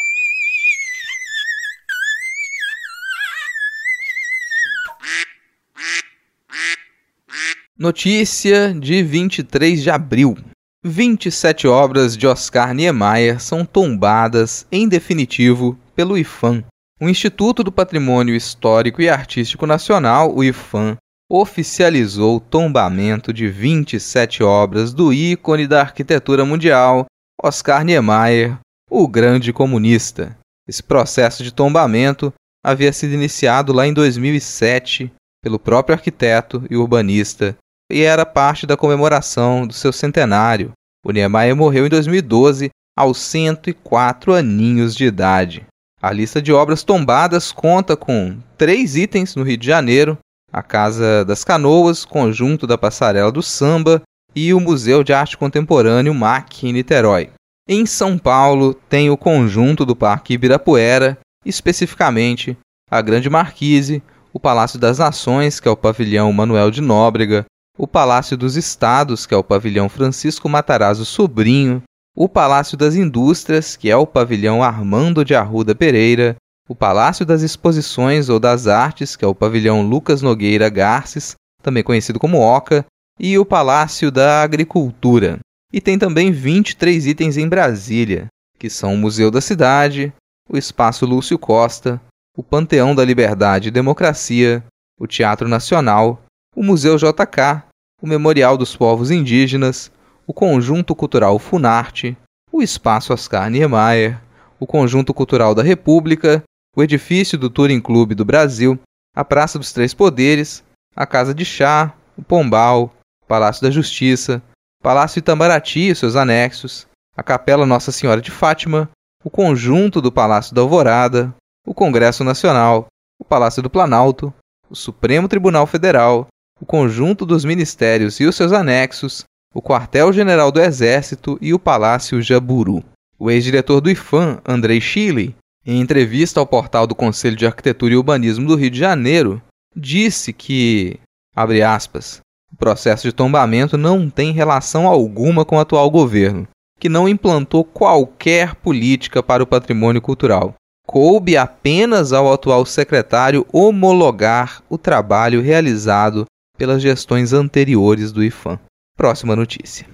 Notícia 7.77 8.73
de 8.73 9.03
23 9.03 9.83
de 9.83 9.89
abril. 9.89 10.37
27 10.85 11.67
obras 11.67 12.15
de 12.15 12.25
Oscar 12.25 12.73
Niemeyer 12.73 13.41
são 13.41 13.65
tombadas, 13.65 14.65
em 14.71 14.87
definitivo, 14.87 15.77
pelo 15.93 16.17
IFAM. 16.17 16.63
O 17.01 17.09
Instituto 17.09 17.65
do 17.65 17.73
Patrimônio 17.73 18.33
Histórico 18.33 19.01
e 19.01 19.09
Artístico 19.09 19.67
Nacional, 19.67 20.33
o 20.33 20.41
IFAM, 20.41 20.95
oficializou 21.29 22.37
o 22.37 22.39
tombamento 22.39 23.33
de 23.33 23.49
27 23.49 24.41
obras 24.41 24.93
do 24.93 25.11
ícone 25.11 25.67
da 25.67 25.81
arquitetura 25.81 26.45
mundial, 26.45 27.05
Oscar 27.43 27.83
Niemeyer, 27.83 28.57
o 28.89 29.05
grande 29.05 29.51
comunista. 29.51 30.37
Esse 30.65 30.81
processo 30.81 31.43
de 31.43 31.53
tombamento 31.53 32.33
havia 32.65 32.93
sido 32.93 33.15
iniciado 33.15 33.73
lá 33.73 33.85
em 33.85 33.93
2007 33.93 35.11
pelo 35.43 35.59
próprio 35.59 35.93
arquiteto 35.93 36.65
e 36.69 36.77
urbanista 36.77 37.57
e 37.91 38.01
era 38.01 38.25
parte 38.25 38.65
da 38.65 38.77
comemoração 38.77 39.67
do 39.67 39.73
seu 39.73 39.91
centenário. 39.91 40.71
O 41.05 41.11
Niemeyer 41.11 41.55
morreu 41.55 41.85
em 41.85 41.89
2012 41.89 42.69
aos 42.97 43.19
104 43.19 44.33
aninhos 44.33 44.95
de 44.95 45.05
idade. 45.05 45.65
A 46.01 46.11
lista 46.11 46.41
de 46.41 46.51
obras 46.53 46.83
tombadas 46.83 47.51
conta 47.51 47.95
com 47.97 48.37
três 48.57 48.95
itens 48.95 49.35
no 49.35 49.43
Rio 49.43 49.57
de 49.57 49.67
Janeiro, 49.67 50.17
a 50.51 50.61
Casa 50.63 51.25
das 51.25 51.43
Canoas, 51.43 52.05
Conjunto 52.05 52.65
da 52.65 52.77
Passarela 52.77 53.31
do 53.31 53.41
Samba 53.41 54.01
e 54.35 54.53
o 54.53 54.59
Museu 54.59 55.03
de 55.03 55.13
Arte 55.13 55.37
Contemporâneo 55.37 56.13
MAC 56.13 56.67
em 56.67 56.73
Niterói. 56.73 57.29
Em 57.67 57.85
São 57.85 58.17
Paulo 58.17 58.73
tem 58.73 59.09
o 59.09 59.17
Conjunto 59.17 59.85
do 59.85 59.95
Parque 59.95 60.35
Ibirapuera, 60.35 61.17
especificamente 61.45 62.57
a 62.89 63.01
Grande 63.01 63.29
Marquise, 63.29 64.03
o 64.31 64.39
Palácio 64.39 64.77
das 64.77 64.99
Nações, 64.99 65.59
que 65.59 65.67
é 65.67 65.71
o 65.71 65.77
Pavilhão 65.77 66.31
Manuel 66.31 66.69
de 66.69 66.81
Nóbrega, 66.81 67.45
o 67.77 67.87
Palácio 67.87 68.37
dos 68.37 68.55
Estados, 68.55 69.25
que 69.25 69.33
é 69.33 69.37
o 69.37 69.43
Pavilhão 69.43 69.89
Francisco 69.89 70.47
Matarazzo 70.47 71.05
Sobrinho, 71.05 71.83
o 72.15 72.29
Palácio 72.29 72.77
das 72.77 72.95
Indústrias, 72.95 73.75
que 73.75 73.89
é 73.89 73.97
o 73.97 74.07
Pavilhão 74.07 74.63
Armando 74.63 75.25
de 75.25 75.35
Arruda 75.35 75.75
Pereira, 75.75 76.35
o 76.69 76.75
Palácio 76.75 77.25
das 77.25 77.41
Exposições 77.41 78.29
ou 78.29 78.39
das 78.39 78.67
Artes, 78.67 79.15
que 79.15 79.25
é 79.25 79.27
o 79.27 79.35
Pavilhão 79.35 79.81
Lucas 79.81 80.21
Nogueira 80.21 80.69
Garces, 80.69 81.35
também 81.61 81.83
conhecido 81.83 82.19
como 82.19 82.39
Oca, 82.39 82.85
e 83.19 83.37
o 83.37 83.45
Palácio 83.45 84.09
da 84.09 84.41
Agricultura. 84.41 85.39
E 85.73 85.81
tem 85.81 85.99
também 85.99 86.31
23 86.31 87.05
itens 87.07 87.37
em 87.37 87.47
Brasília, 87.47 88.27
que 88.57 88.69
são 88.69 88.93
o 88.93 88.97
Museu 88.97 89.29
da 89.29 89.41
Cidade, 89.41 90.13
o 90.49 90.57
Espaço 90.57 91.05
Lúcio 91.05 91.37
Costa, 91.37 92.01
o 92.37 92.43
Panteão 92.43 92.95
da 92.95 93.03
Liberdade 93.03 93.67
e 93.67 93.71
Democracia, 93.71 94.63
o 94.99 95.05
Teatro 95.05 95.47
Nacional, 95.47 96.24
o 96.55 96.63
Museu 96.63 96.97
JK, 96.97 97.63
o 98.01 98.07
Memorial 98.07 98.57
dos 98.57 98.75
Povos 98.75 99.11
Indígenas, 99.11 99.91
o 100.25 100.33
Conjunto 100.33 100.95
Cultural 100.95 101.37
Funarte, 101.37 102.17
o 102.51 102.61
Espaço 102.61 103.11
Oscar 103.11 103.49
Niemeyer, 103.49 104.21
o 104.59 104.65
Conjunto 104.65 105.13
Cultural 105.13 105.53
da 105.53 105.61
República, 105.61 106.41
o 106.75 106.81
edifício 106.81 107.37
do 107.37 107.49
Touring 107.49 107.81
Clube 107.81 108.15
do 108.15 108.23
Brasil, 108.23 108.79
a 109.13 109.25
Praça 109.25 109.59
dos 109.59 109.73
Três 109.73 109.93
Poderes, 109.93 110.63
a 110.95 111.05
Casa 111.05 111.33
de 111.33 111.43
Chá, 111.43 111.93
o 112.17 112.23
Pombal, 112.23 112.93
o 113.23 113.27
Palácio 113.27 113.61
da 113.61 113.69
Justiça, 113.69 114.41
o 114.79 114.83
Palácio 114.83 115.19
Itamaraty 115.19 115.89
e 115.89 115.95
seus 115.95 116.15
anexos, 116.15 116.87
a 117.17 117.21
Capela 117.21 117.65
Nossa 117.65 117.91
Senhora 117.91 118.21
de 118.21 118.31
Fátima, 118.31 118.89
o 119.23 119.29
conjunto 119.29 120.01
do 120.01 120.11
Palácio 120.11 120.55
da 120.55 120.61
Alvorada, 120.61 121.35
o 121.67 121.73
Congresso 121.73 122.23
Nacional, 122.23 122.87
o 123.19 123.25
Palácio 123.25 123.61
do 123.61 123.69
Planalto, 123.69 124.33
o 124.69 124.75
Supremo 124.75 125.27
Tribunal 125.27 125.67
Federal, 125.67 126.27
o 126.59 126.65
conjunto 126.65 127.25
dos 127.25 127.43
ministérios 127.43 128.19
e 128.19 128.25
os 128.25 128.35
seus 128.35 128.51
anexos, 128.51 129.23
o 129.53 129.61
Quartel-General 129.61 130.51
do 130.51 130.61
Exército 130.61 131.37
e 131.41 131.53
o 131.53 131.59
Palácio 131.59 132.21
Jaburu. 132.21 132.83
O 133.17 133.29
ex-diretor 133.29 133.81
do 133.81 133.89
IFAM, 133.89 134.39
Andrei 134.45 134.81
Chile, 134.81 135.35
em 135.65 135.79
entrevista 135.79 136.39
ao 136.39 136.45
portal 136.45 136.85
do 136.85 136.95
Conselho 136.95 137.35
de 137.35 137.45
Arquitetura 137.45 137.93
e 137.93 137.97
Urbanismo 137.97 138.47
do 138.47 138.55
Rio 138.55 138.69
de 138.69 138.79
Janeiro, 138.79 139.41
disse 139.75 140.31
que, 140.31 140.99
abre 141.35 141.61
aspas, 141.61 142.19
o 142.51 142.57
processo 142.57 143.03
de 143.03 143.13
tombamento 143.13 143.77
não 143.77 144.09
tem 144.09 144.31
relação 144.31 144.87
alguma 144.87 145.43
com 145.43 145.57
o 145.57 145.59
atual 145.59 145.89
governo, 145.89 146.47
que 146.79 146.87
não 146.87 147.07
implantou 147.07 147.63
qualquer 147.63 148.55
política 148.55 149.23
para 149.23 149.43
o 149.43 149.47
patrimônio 149.47 150.01
cultural. 150.01 150.53
Coube 150.85 151.35
apenas 151.35 152.13
ao 152.13 152.31
atual 152.31 152.65
secretário 152.65 153.45
homologar 153.51 154.61
o 154.69 154.77
trabalho 154.77 155.41
realizado 155.41 156.25
pelas 156.57 156.81
gestões 156.81 157.33
anteriores 157.33 158.11
do 158.11 158.23
IFAM. 158.23 158.59
Próxima 158.97 159.35
notícia. 159.35 159.87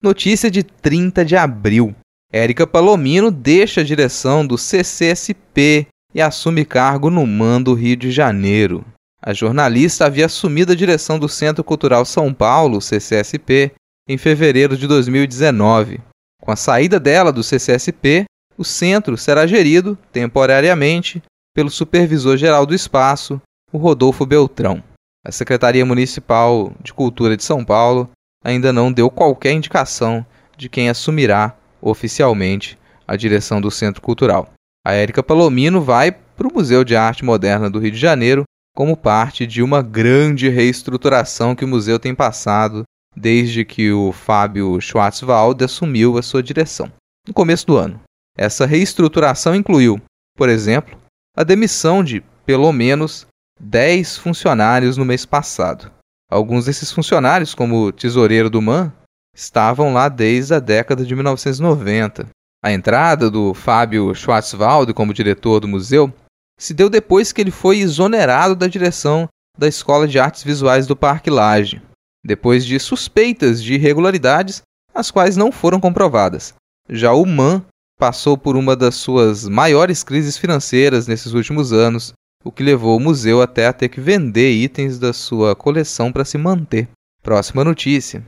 Notícia 0.00 0.50
de 0.50 0.62
30 0.62 1.24
de 1.24 1.36
abril. 1.36 1.94
Érica 2.32 2.66
Palomino 2.66 3.30
deixa 3.30 3.80
a 3.80 3.84
direção 3.84 4.46
do 4.46 4.56
CCSP 4.56 5.86
e 6.14 6.20
assume 6.20 6.64
cargo 6.64 7.10
no 7.10 7.26
Mando 7.26 7.74
Rio 7.74 7.96
de 7.96 8.10
Janeiro. 8.10 8.84
A 9.20 9.32
jornalista 9.32 10.06
havia 10.06 10.26
assumido 10.26 10.72
a 10.72 10.76
direção 10.76 11.18
do 11.18 11.28
Centro 11.28 11.64
Cultural 11.64 12.04
São 12.04 12.32
Paulo, 12.32 12.80
CCSP, 12.80 13.72
em 14.08 14.16
fevereiro 14.16 14.76
de 14.76 14.86
2019. 14.86 16.00
Com 16.40 16.52
a 16.52 16.56
saída 16.56 17.00
dela 17.00 17.32
do 17.32 17.42
CCSP, 17.42 18.24
o 18.56 18.64
centro 18.64 19.16
será 19.16 19.46
gerido, 19.46 19.98
temporariamente, 20.12 21.22
pelo 21.54 21.70
supervisor 21.70 22.36
geral 22.36 22.64
do 22.64 22.74
espaço, 22.74 23.40
o 23.72 23.78
Rodolfo 23.78 24.24
Beltrão. 24.24 24.82
A 25.24 25.32
Secretaria 25.32 25.84
Municipal 25.84 26.72
de 26.82 26.92
Cultura 26.92 27.36
de 27.36 27.44
São 27.44 27.64
Paulo 27.64 28.10
ainda 28.44 28.72
não 28.72 28.92
deu 28.92 29.10
qualquer 29.10 29.52
indicação 29.52 30.24
de 30.56 30.68
quem 30.68 30.88
assumirá 30.88 31.56
oficialmente 31.80 32.78
a 33.06 33.16
direção 33.16 33.60
do 33.60 33.70
Centro 33.70 34.02
Cultural. 34.02 34.50
A 34.86 34.92
Érica 34.92 35.22
Palomino 35.22 35.82
vai 35.82 36.12
para 36.12 36.48
o 36.48 36.52
Museu 36.52 36.84
de 36.84 36.96
Arte 36.96 37.24
Moderna 37.24 37.68
do 37.68 37.78
Rio 37.78 37.90
de 37.90 37.98
Janeiro 37.98 38.44
como 38.74 38.96
parte 38.96 39.46
de 39.46 39.62
uma 39.62 39.82
grande 39.82 40.48
reestruturação 40.48 41.54
que 41.54 41.64
o 41.64 41.68
museu 41.68 41.98
tem 41.98 42.14
passado 42.14 42.84
desde 43.16 43.64
que 43.64 43.90
o 43.90 44.12
Fábio 44.12 44.80
Schwarzwald 44.80 45.64
assumiu 45.64 46.16
a 46.16 46.22
sua 46.22 46.42
direção, 46.42 46.90
no 47.26 47.34
começo 47.34 47.66
do 47.66 47.76
ano. 47.76 48.00
Essa 48.36 48.66
reestruturação 48.66 49.54
incluiu, 49.54 50.00
por 50.36 50.48
exemplo, 50.48 50.96
a 51.36 51.42
demissão 51.42 52.04
de, 52.04 52.22
pelo 52.46 52.72
menos, 52.72 53.26
10 53.60 54.16
funcionários 54.18 54.96
no 54.96 55.04
mês 55.04 55.26
passado. 55.26 55.90
Alguns 56.30 56.66
desses 56.66 56.92
funcionários, 56.92 57.54
como 57.54 57.86
o 57.86 57.92
tesoureiro 57.92 58.50
do 58.50 58.60
MAN, 58.62 58.92
estavam 59.34 59.92
lá 59.92 60.08
desde 60.08 60.54
a 60.54 60.60
década 60.60 61.04
de 61.04 61.14
1990. 61.14 62.28
A 62.62 62.72
entrada 62.72 63.30
do 63.30 63.54
Fábio 63.54 64.14
Schwarzwald 64.14 64.92
como 64.92 65.14
diretor 65.14 65.60
do 65.60 65.68
museu 65.68 66.12
se 66.58 66.74
deu 66.74 66.90
depois 66.90 67.32
que 67.32 67.40
ele 67.40 67.50
foi 67.50 67.78
exonerado 67.78 68.56
da 68.56 68.66
direção 68.66 69.28
da 69.56 69.68
Escola 69.68 70.06
de 70.06 70.18
Artes 70.18 70.42
Visuais 70.42 70.86
do 70.86 70.96
Parque 70.96 71.30
Lage, 71.30 71.80
depois 72.24 72.64
de 72.64 72.78
suspeitas 72.78 73.62
de 73.62 73.74
irregularidades, 73.74 74.62
as 74.94 75.10
quais 75.10 75.36
não 75.36 75.52
foram 75.52 75.80
comprovadas. 75.80 76.54
Já 76.88 77.12
o 77.12 77.24
MAN 77.24 77.64
passou 77.98 78.36
por 78.36 78.56
uma 78.56 78.74
das 78.76 78.96
suas 78.96 79.48
maiores 79.48 80.02
crises 80.02 80.36
financeiras 80.36 81.06
nesses 81.06 81.32
últimos 81.32 81.72
anos, 81.72 82.12
o 82.44 82.52
que 82.52 82.62
levou 82.62 82.96
o 82.96 83.00
museu 83.00 83.42
até 83.42 83.66
a 83.66 83.72
ter 83.72 83.88
que 83.88 84.00
vender 84.00 84.50
itens 84.52 84.98
da 84.98 85.12
sua 85.12 85.56
coleção 85.56 86.12
para 86.12 86.24
se 86.24 86.38
manter. 86.38 86.88
Próxima 87.22 87.64
notícia. 87.64 88.24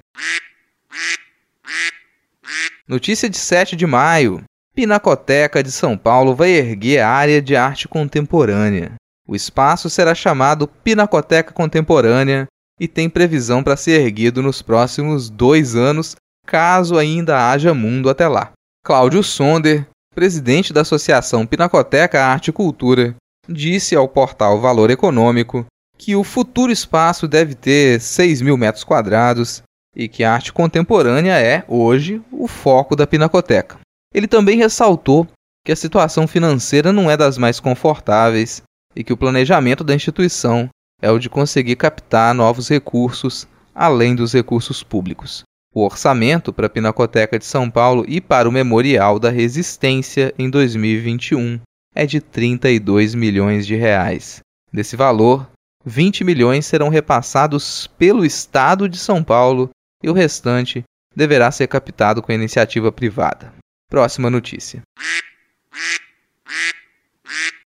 Notícia 2.86 3.30
de 3.30 3.38
7 3.38 3.76
de 3.76 3.86
maio. 3.86 4.42
Pinacoteca 4.74 5.62
de 5.62 5.70
São 5.70 5.96
Paulo 5.96 6.34
vai 6.34 6.50
erguer 6.50 7.00
a 7.00 7.08
área 7.08 7.40
de 7.40 7.54
arte 7.54 7.86
contemporânea. 7.86 8.94
O 9.26 9.36
espaço 9.36 9.88
será 9.88 10.14
chamado 10.14 10.66
Pinacoteca 10.66 11.52
Contemporânea 11.52 12.46
e 12.80 12.88
tem 12.88 13.08
previsão 13.08 13.62
para 13.62 13.76
ser 13.76 14.00
erguido 14.00 14.42
nos 14.42 14.60
próximos 14.60 15.30
dois 15.30 15.76
anos, 15.76 16.16
caso 16.46 16.98
ainda 16.98 17.50
haja 17.50 17.72
mundo 17.72 18.10
até 18.10 18.26
lá. 18.26 18.52
Cláudio 18.84 19.22
Sonder, 19.22 19.86
presidente 20.14 20.72
da 20.72 20.80
Associação 20.80 21.46
Pinacoteca 21.46 22.24
Arte 22.24 22.48
e 22.48 22.52
Cultura, 22.52 23.14
disse 23.50 23.96
ao 23.96 24.08
portal 24.08 24.60
Valor 24.60 24.90
Econômico 24.90 25.66
que 25.98 26.14
o 26.14 26.24
futuro 26.24 26.72
espaço 26.72 27.26
deve 27.26 27.54
ter 27.54 28.00
6 28.00 28.40
mil 28.40 28.56
metros 28.56 28.84
quadrados 28.84 29.62
e 29.94 30.08
que 30.08 30.22
a 30.22 30.32
arte 30.32 30.52
contemporânea 30.52 31.38
é, 31.38 31.64
hoje, 31.66 32.22
o 32.30 32.46
foco 32.46 32.94
da 32.94 33.06
Pinacoteca. 33.06 33.78
Ele 34.14 34.28
também 34.28 34.56
ressaltou 34.56 35.26
que 35.64 35.72
a 35.72 35.76
situação 35.76 36.26
financeira 36.26 36.92
não 36.92 37.10
é 37.10 37.16
das 37.16 37.36
mais 37.36 37.60
confortáveis 37.60 38.62
e 38.94 39.04
que 39.04 39.12
o 39.12 39.16
planejamento 39.16 39.84
da 39.84 39.94
instituição 39.94 40.68
é 41.02 41.10
o 41.10 41.18
de 41.18 41.28
conseguir 41.28 41.76
captar 41.76 42.34
novos 42.34 42.68
recursos 42.68 43.46
além 43.74 44.14
dos 44.14 44.32
recursos 44.32 44.82
públicos. 44.82 45.42
O 45.74 45.84
orçamento 45.84 46.52
para 46.52 46.66
a 46.66 46.70
Pinacoteca 46.70 47.38
de 47.38 47.44
São 47.44 47.70
Paulo 47.70 48.04
e 48.08 48.20
para 48.20 48.48
o 48.48 48.52
Memorial 48.52 49.18
da 49.18 49.30
Resistência 49.30 50.34
em 50.38 50.50
2021 50.50 51.60
é 51.94 52.06
de 52.06 52.20
32 52.20 53.14
milhões 53.14 53.66
de 53.66 53.74
reais. 53.74 54.40
Desse 54.72 54.96
valor, 54.96 55.48
20 55.84 56.24
milhões 56.24 56.66
serão 56.66 56.88
repassados 56.88 57.86
pelo 57.98 58.24
Estado 58.24 58.88
de 58.88 58.98
São 58.98 59.24
Paulo 59.24 59.70
e 60.02 60.08
o 60.08 60.12
restante 60.12 60.84
deverá 61.14 61.50
ser 61.50 61.66
captado 61.66 62.22
com 62.22 62.32
iniciativa 62.32 62.92
privada. 62.92 63.52
Próxima 63.88 64.30
notícia. 64.30 64.82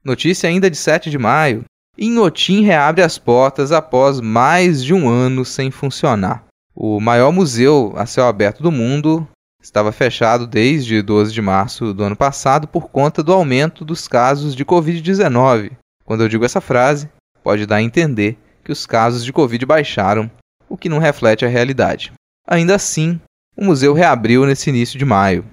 Notícia 0.04 0.48
ainda 0.48 0.70
de 0.70 0.76
7 0.76 1.11
de 1.11 1.18
maio. 1.18 1.64
Inhotim 1.96 2.62
reabre 2.62 3.02
as 3.02 3.18
portas 3.18 3.72
após 3.72 4.20
mais 4.20 4.82
de 4.82 4.94
um 4.94 5.08
ano 5.08 5.44
sem 5.44 5.70
funcionar. 5.70 6.44
O 6.74 7.00
maior 7.00 7.32
museu 7.32 7.92
a 7.96 8.06
céu 8.06 8.26
aberto 8.26 8.62
do 8.62 8.72
mundo 8.72 9.28
estava 9.62 9.92
fechado 9.92 10.46
desde 10.46 11.01
12 11.01 11.33
de 11.33 11.40
março 11.40 11.94
do 11.94 12.03
ano 12.03 12.16
passado 12.16 12.66
por 12.66 12.88
conta 12.88 13.22
do 13.22 13.33
aumento 13.33 13.85
dos 13.85 14.09
casos 14.09 14.57
de 14.57 14.64
Covid-19. 14.64 15.70
Quando 16.05 16.25
eu 16.25 16.29
digo 16.29 16.44
essa 16.44 16.61
frase, 16.61 17.09
pode 17.42 17.64
dar 17.64 17.77
a 17.77 17.83
entender 17.83 18.37
que 18.64 18.72
os 18.72 18.85
casos 18.85 19.25
de 19.25 19.33
Covid 19.33 19.64
baixaram, 19.64 20.31
o 20.68 20.77
que 20.77 20.88
não 20.88 20.98
reflete 20.98 21.44
a 21.44 21.48
realidade. 21.48 22.12
Ainda 22.46 22.75
assim, 22.75 23.20
o 23.57 23.64
museu 23.64 23.94
reabriu 23.94 24.44
nesse 24.44 24.70
início 24.70 24.98
de 24.98 25.05
maio. 25.05 25.44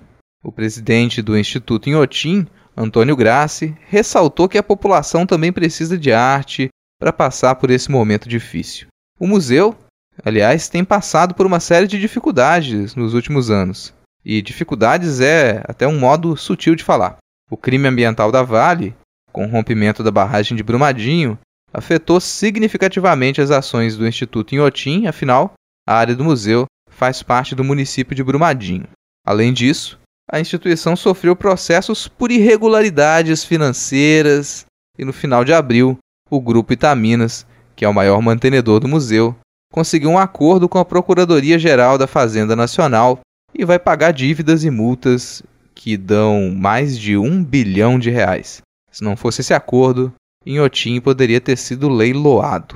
O 0.44 0.52
presidente 0.52 1.22
do 1.22 1.38
Instituto 1.38 1.90
Inhotim, 1.90 2.48
Antônio 2.76 3.16
Grassi, 3.16 3.76
ressaltou 3.88 4.50
que 4.50 4.58
a 4.58 4.64
população 4.64 5.26
também 5.26 5.52
precisa 5.52 5.98
de 5.98 6.12
arte 6.12 6.70
para 7.00 7.14
passar 7.14 7.56
por 7.56 7.70
esse 7.70 7.92
momento 7.92 8.28
difícil. 8.28 8.88
O 9.20 9.28
museu, 9.28 9.76
aliás, 10.24 10.68
tem 10.68 10.84
passado 10.84 11.36
por 11.36 11.46
uma 11.46 11.60
série 11.60 11.88
de 11.88 12.00
dificuldades 12.00 12.96
nos 12.96 13.14
últimos 13.14 13.52
anos. 13.52 13.94
E 14.24 14.42
dificuldades 14.42 15.20
é 15.20 15.64
até 15.68 15.88
um 15.88 15.98
modo 15.98 16.36
sutil 16.36 16.76
de 16.76 16.84
falar. 16.84 17.18
O 17.50 17.58
crime 17.58 17.88
ambiental 17.88 18.32
da 18.32 18.44
Vale, 18.44 18.96
com 19.32 19.46
o 19.46 19.50
rompimento 19.50 20.04
da 20.04 20.12
barragem 20.12 20.56
de 20.56 20.64
Brumadinho, 20.64 21.38
afetou 21.74 22.20
significativamente 22.20 23.42
as 23.42 23.52
ações 23.52 23.96
do 23.96 24.08
Instituto 24.08 24.54
Inhotim, 24.54 25.08
afinal, 25.08 25.54
a 25.88 25.96
área 25.96 26.16
do 26.16 26.24
museu 26.24 26.66
faz 26.90 27.24
parte 27.24 27.56
do 27.56 27.64
município 27.64 28.16
de 28.16 28.24
Brumadinho. 28.24 28.88
Além 29.26 29.54
disso, 29.54 30.00
a 30.32 30.40
instituição 30.40 30.96
sofreu 30.96 31.36
processos 31.36 32.08
por 32.08 32.32
irregularidades 32.32 33.44
financeiras 33.44 34.66
e 34.98 35.06
no 35.06 35.14
final 35.14 35.46
de 35.46 35.54
abril, 35.54 35.98
o 36.30 36.40
grupo 36.42 36.74
Itaminas, 36.74 37.48
que 37.76 37.86
é 37.86 37.90
o 37.90 37.94
maior 37.94 38.22
mantenedor 38.22 38.80
do 38.80 38.88
museu, 38.88 39.36
conseguiu 39.72 40.10
um 40.10 40.20
acordo 40.20 40.68
com 40.68 40.78
a 40.78 40.86
Procuradoria-Geral 40.86 41.98
da 41.98 42.06
Fazenda 42.06 42.56
Nacional 42.56 43.20
e 43.60 43.66
vai 43.66 43.78
pagar 43.78 44.14
dívidas 44.14 44.64
e 44.64 44.72
multas 44.72 45.44
que 45.76 45.98
dão 45.98 46.50
mais 46.50 46.98
de 46.98 47.18
um 47.18 47.44
bilhão 47.44 48.00
de 48.00 48.10
reais. 48.10 48.62
Se 48.90 49.04
não 49.04 49.18
fosse 49.18 49.42
esse 49.42 49.54
acordo, 49.54 50.14
Inhotim 50.46 51.02
poderia 51.02 51.42
ter 51.42 51.58
sido 51.58 51.90
leiloado. 51.90 52.74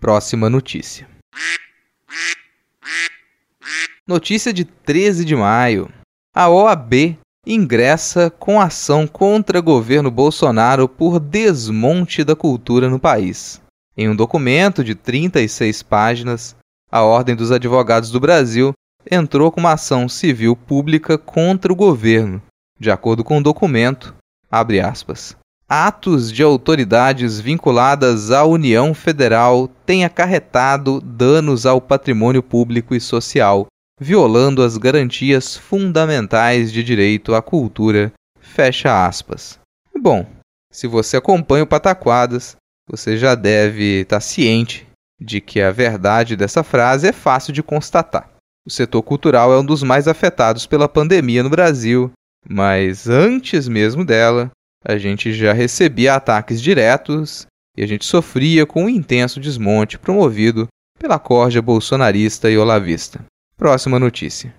Próxima 0.00 0.50
notícia. 0.50 1.08
Notícia 4.04 4.52
de 4.52 4.64
13 4.64 5.24
de 5.24 5.36
maio 5.36 5.88
a 6.34 6.48
OAB 6.48 7.16
ingressa 7.46 8.28
com 8.28 8.60
ação 8.60 9.06
contra 9.06 9.60
governo 9.60 10.10
Bolsonaro 10.10 10.88
por 10.88 11.20
desmonte 11.20 12.24
da 12.24 12.34
cultura 12.34 12.90
no 12.90 12.98
país. 12.98 13.62
Em 13.96 14.08
um 14.08 14.16
documento 14.16 14.82
de 14.82 14.96
36 14.96 15.84
páginas, 15.84 16.56
a 16.90 17.02
Ordem 17.02 17.36
dos 17.36 17.52
Advogados 17.52 18.10
do 18.10 18.18
Brasil 18.18 18.74
entrou 19.10 19.50
com 19.50 19.60
uma 19.60 19.72
ação 19.72 20.08
civil 20.08 20.56
pública 20.56 21.18
contra 21.18 21.72
o 21.72 21.76
governo. 21.76 22.42
De 22.78 22.90
acordo 22.90 23.22
com 23.22 23.38
o 23.38 23.42
documento, 23.42 24.14
Abre 24.54 24.78
aspas. 24.78 25.34
Atos 25.68 26.30
de 26.30 26.40
autoridades 26.40 27.40
vinculadas 27.40 28.30
à 28.30 28.44
União 28.44 28.94
Federal 28.94 29.66
têm 29.84 30.04
acarretado 30.04 31.00
danos 31.00 31.66
ao 31.66 31.80
patrimônio 31.80 32.40
público 32.40 32.94
e 32.94 33.00
social, 33.00 33.66
violando 34.00 34.62
as 34.62 34.76
garantias 34.76 35.56
fundamentais 35.56 36.72
de 36.72 36.84
direito 36.84 37.34
à 37.34 37.42
cultura. 37.42 38.12
Fecha 38.38 39.04
aspas. 39.04 39.58
Bom, 40.00 40.24
se 40.70 40.86
você 40.86 41.16
acompanha 41.16 41.64
o 41.64 41.66
Pataquadas, 41.66 42.54
você 42.88 43.16
já 43.16 43.34
deve 43.34 44.02
estar 44.02 44.20
ciente 44.20 44.86
de 45.20 45.40
que 45.40 45.60
a 45.60 45.72
verdade 45.72 46.36
dessa 46.36 46.62
frase 46.62 47.08
é 47.08 47.12
fácil 47.12 47.52
de 47.52 47.60
constatar. 47.60 48.30
O 48.66 48.70
setor 48.70 49.02
cultural 49.02 49.52
é 49.52 49.58
um 49.58 49.64
dos 49.64 49.82
mais 49.82 50.08
afetados 50.08 50.66
pela 50.66 50.88
pandemia 50.88 51.42
no 51.42 51.50
Brasil, 51.50 52.10
mas 52.48 53.06
antes 53.06 53.68
mesmo 53.68 54.06
dela, 54.06 54.50
a 54.82 54.96
gente 54.96 55.34
já 55.34 55.52
recebia 55.52 56.14
ataques 56.14 56.62
diretos 56.62 57.46
e 57.76 57.82
a 57.82 57.86
gente 57.86 58.06
sofria 58.06 58.64
com 58.64 58.84
um 58.84 58.88
intenso 58.88 59.38
desmonte 59.38 59.98
promovido 59.98 60.66
pela 60.98 61.18
corja 61.18 61.60
bolsonarista 61.60 62.50
e 62.50 62.56
olavista. 62.56 63.22
Próxima 63.54 63.98
notícia. 63.98 64.54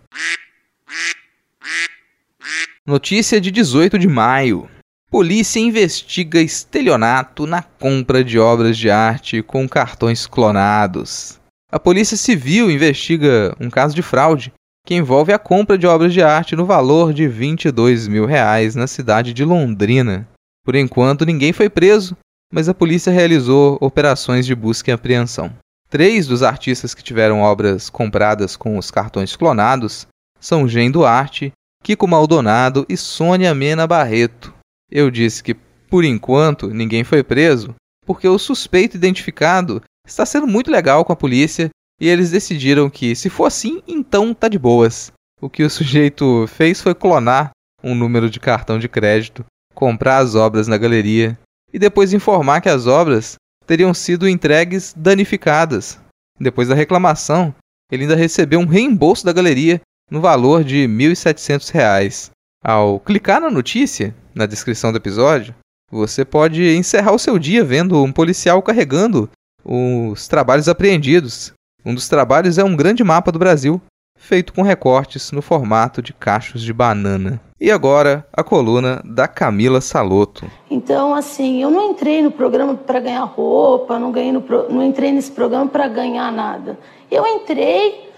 Notícia 2.86 3.42
de 3.42 3.50
18 3.50 3.98
de 3.98 4.08
maio. 4.08 4.70
Polícia 5.10 5.60
investiga 5.60 6.40
estelionato 6.40 7.48
na 7.48 7.64
compra 7.64 8.24
de 8.24 8.38
obras 8.38 8.78
de 8.78 8.92
arte 8.92 9.42
com 9.42 9.68
cartões 9.68 10.28
clonados. 10.28 11.40
A 11.76 11.80
Polícia 11.80 12.16
Civil 12.16 12.72
investiga 12.72 13.54
um 13.60 13.70
caso 13.70 13.94
de 13.94 14.02
fraude 14.02 14.54
que 14.88 14.96
envolve 14.96 15.34
a 15.34 15.38
compra 15.38 15.78
de 15.78 15.86
obras 15.86 16.14
de 16.14 16.24
arte 16.24 16.56
no 16.56 16.66
valor 16.66 17.14
de 17.14 17.28
22 17.28 18.08
mil 18.08 18.26
reais 18.26 18.76
na 18.76 18.88
cidade 18.88 19.34
de 19.34 19.44
Londrina. 19.44 20.26
Por 20.64 20.74
enquanto, 20.74 21.26
ninguém 21.26 21.52
foi 21.52 21.70
preso, 21.70 22.16
mas 22.50 22.70
a 22.70 22.74
polícia 22.74 23.12
realizou 23.12 23.78
operações 23.82 24.46
de 24.46 24.56
busca 24.56 24.90
e 24.90 24.94
apreensão. 24.94 25.52
Três 25.90 26.26
dos 26.26 26.44
artistas 26.44 26.94
que 26.94 27.04
tiveram 27.04 27.42
obras 27.42 27.90
compradas 27.90 28.56
com 28.56 28.78
os 28.78 28.90
cartões 28.90 29.36
clonados 29.36 30.08
são 30.40 30.70
Gen 30.70 30.90
Duarte, 30.90 31.52
Kiko 31.84 32.08
Maldonado 32.08 32.86
e 32.88 32.96
Sônia 32.96 33.54
Mena 33.54 33.86
Barreto. 33.86 34.54
Eu 34.90 35.12
disse 35.12 35.44
que, 35.44 35.54
por 35.90 36.06
enquanto, 36.06 36.70
ninguém 36.70 37.04
foi 37.04 37.22
preso, 37.22 37.76
porque 38.06 38.30
o 38.30 38.40
suspeito 38.40 38.96
identificado 38.96 39.84
está 40.06 40.26
sendo 40.26 40.48
muito 40.48 40.72
legal 40.72 41.04
com 41.04 41.12
a 41.12 41.16
polícia 41.16 41.70
e 42.00 42.08
eles 42.08 42.32
decidiram 42.32 42.90
que, 42.90 43.16
se 43.16 43.30
for 43.30 43.46
assim, 43.46 43.82
então 43.88 44.34
tá 44.34 44.48
de 44.48 44.60
boas. 44.60 45.12
O 45.42 45.50
que 45.50 45.64
o 45.64 45.70
sujeito 45.70 46.46
fez 46.48 46.82
foi 46.82 46.94
clonar 46.94 47.52
um 47.84 47.94
número 47.94 48.30
de 48.30 48.40
cartão 48.40 48.80
de 48.80 48.90
crédito, 48.90 49.46
comprar 49.74 50.18
as 50.18 50.36
obras 50.36 50.68
na 50.68 50.78
galeria 50.78 51.38
e 51.74 51.80
depois 51.80 52.14
informar 52.14 52.62
que 52.62 52.70
as 52.70 52.88
obras 52.88 53.36
teriam 53.66 53.94
sido 53.94 54.28
entregues 54.28 54.94
danificadas. 54.96 56.00
Depois 56.40 56.68
da 56.68 56.76
reclamação, 56.76 57.54
ele 57.92 58.04
ainda 58.04 58.16
recebeu 58.16 58.60
um 58.60 58.66
reembolso 58.66 59.26
da 59.26 59.34
galeria 59.34 59.82
no 60.10 60.22
valor 60.22 60.64
de 60.64 60.86
R$ 60.86 60.88
1.700. 60.88 62.32
Ao 62.64 63.00
clicar 63.00 63.40
na 63.40 63.52
notícia, 63.52 64.16
na 64.34 64.46
descrição 64.46 64.92
do 64.92 64.98
episódio, 64.98 65.54
você 65.92 66.26
pode 66.26 66.76
encerrar 66.76 67.14
o 67.14 67.20
seu 67.20 67.38
dia 67.38 67.64
vendo 67.64 68.02
um 68.04 68.12
policial 68.12 68.62
carregando 68.62 69.30
os 69.66 70.28
trabalhos 70.28 70.70
apreendidos. 70.70 71.52
Um 71.84 71.94
dos 71.94 72.08
trabalhos 72.08 72.58
é 72.58 72.64
um 72.64 72.76
grande 72.76 73.04
mapa 73.04 73.32
do 73.32 73.40
Brasil, 73.40 73.82
feito 74.18 74.54
com 74.54 74.62
recortes 74.62 75.32
no 75.32 75.42
formato 75.42 76.02
de 76.02 76.14
cachos 76.14 76.62
de 76.62 76.72
banana. 76.72 77.42
E 77.60 77.72
agora, 77.72 78.28
a 78.34 78.44
coluna 78.44 79.02
da 79.06 79.28
Camila 79.28 79.82
Saloto. 79.82 80.46
Então, 80.70 81.16
assim, 81.16 81.62
eu 81.62 81.72
não 81.72 81.92
entrei 81.92 82.22
no 82.22 82.32
programa 82.32 82.76
para 82.76 83.00
ganhar 83.00 83.24
roupa, 83.24 83.98
não, 83.98 84.12
ganhei 84.12 84.32
no 84.32 84.42
pro... 84.42 84.72
não 84.72 84.84
entrei 84.84 85.12
nesse 85.12 85.32
programa 85.32 85.68
para 85.68 85.88
ganhar 85.88 86.32
nada. 86.32 86.78
Eu 87.10 87.26
entrei 87.26 88.12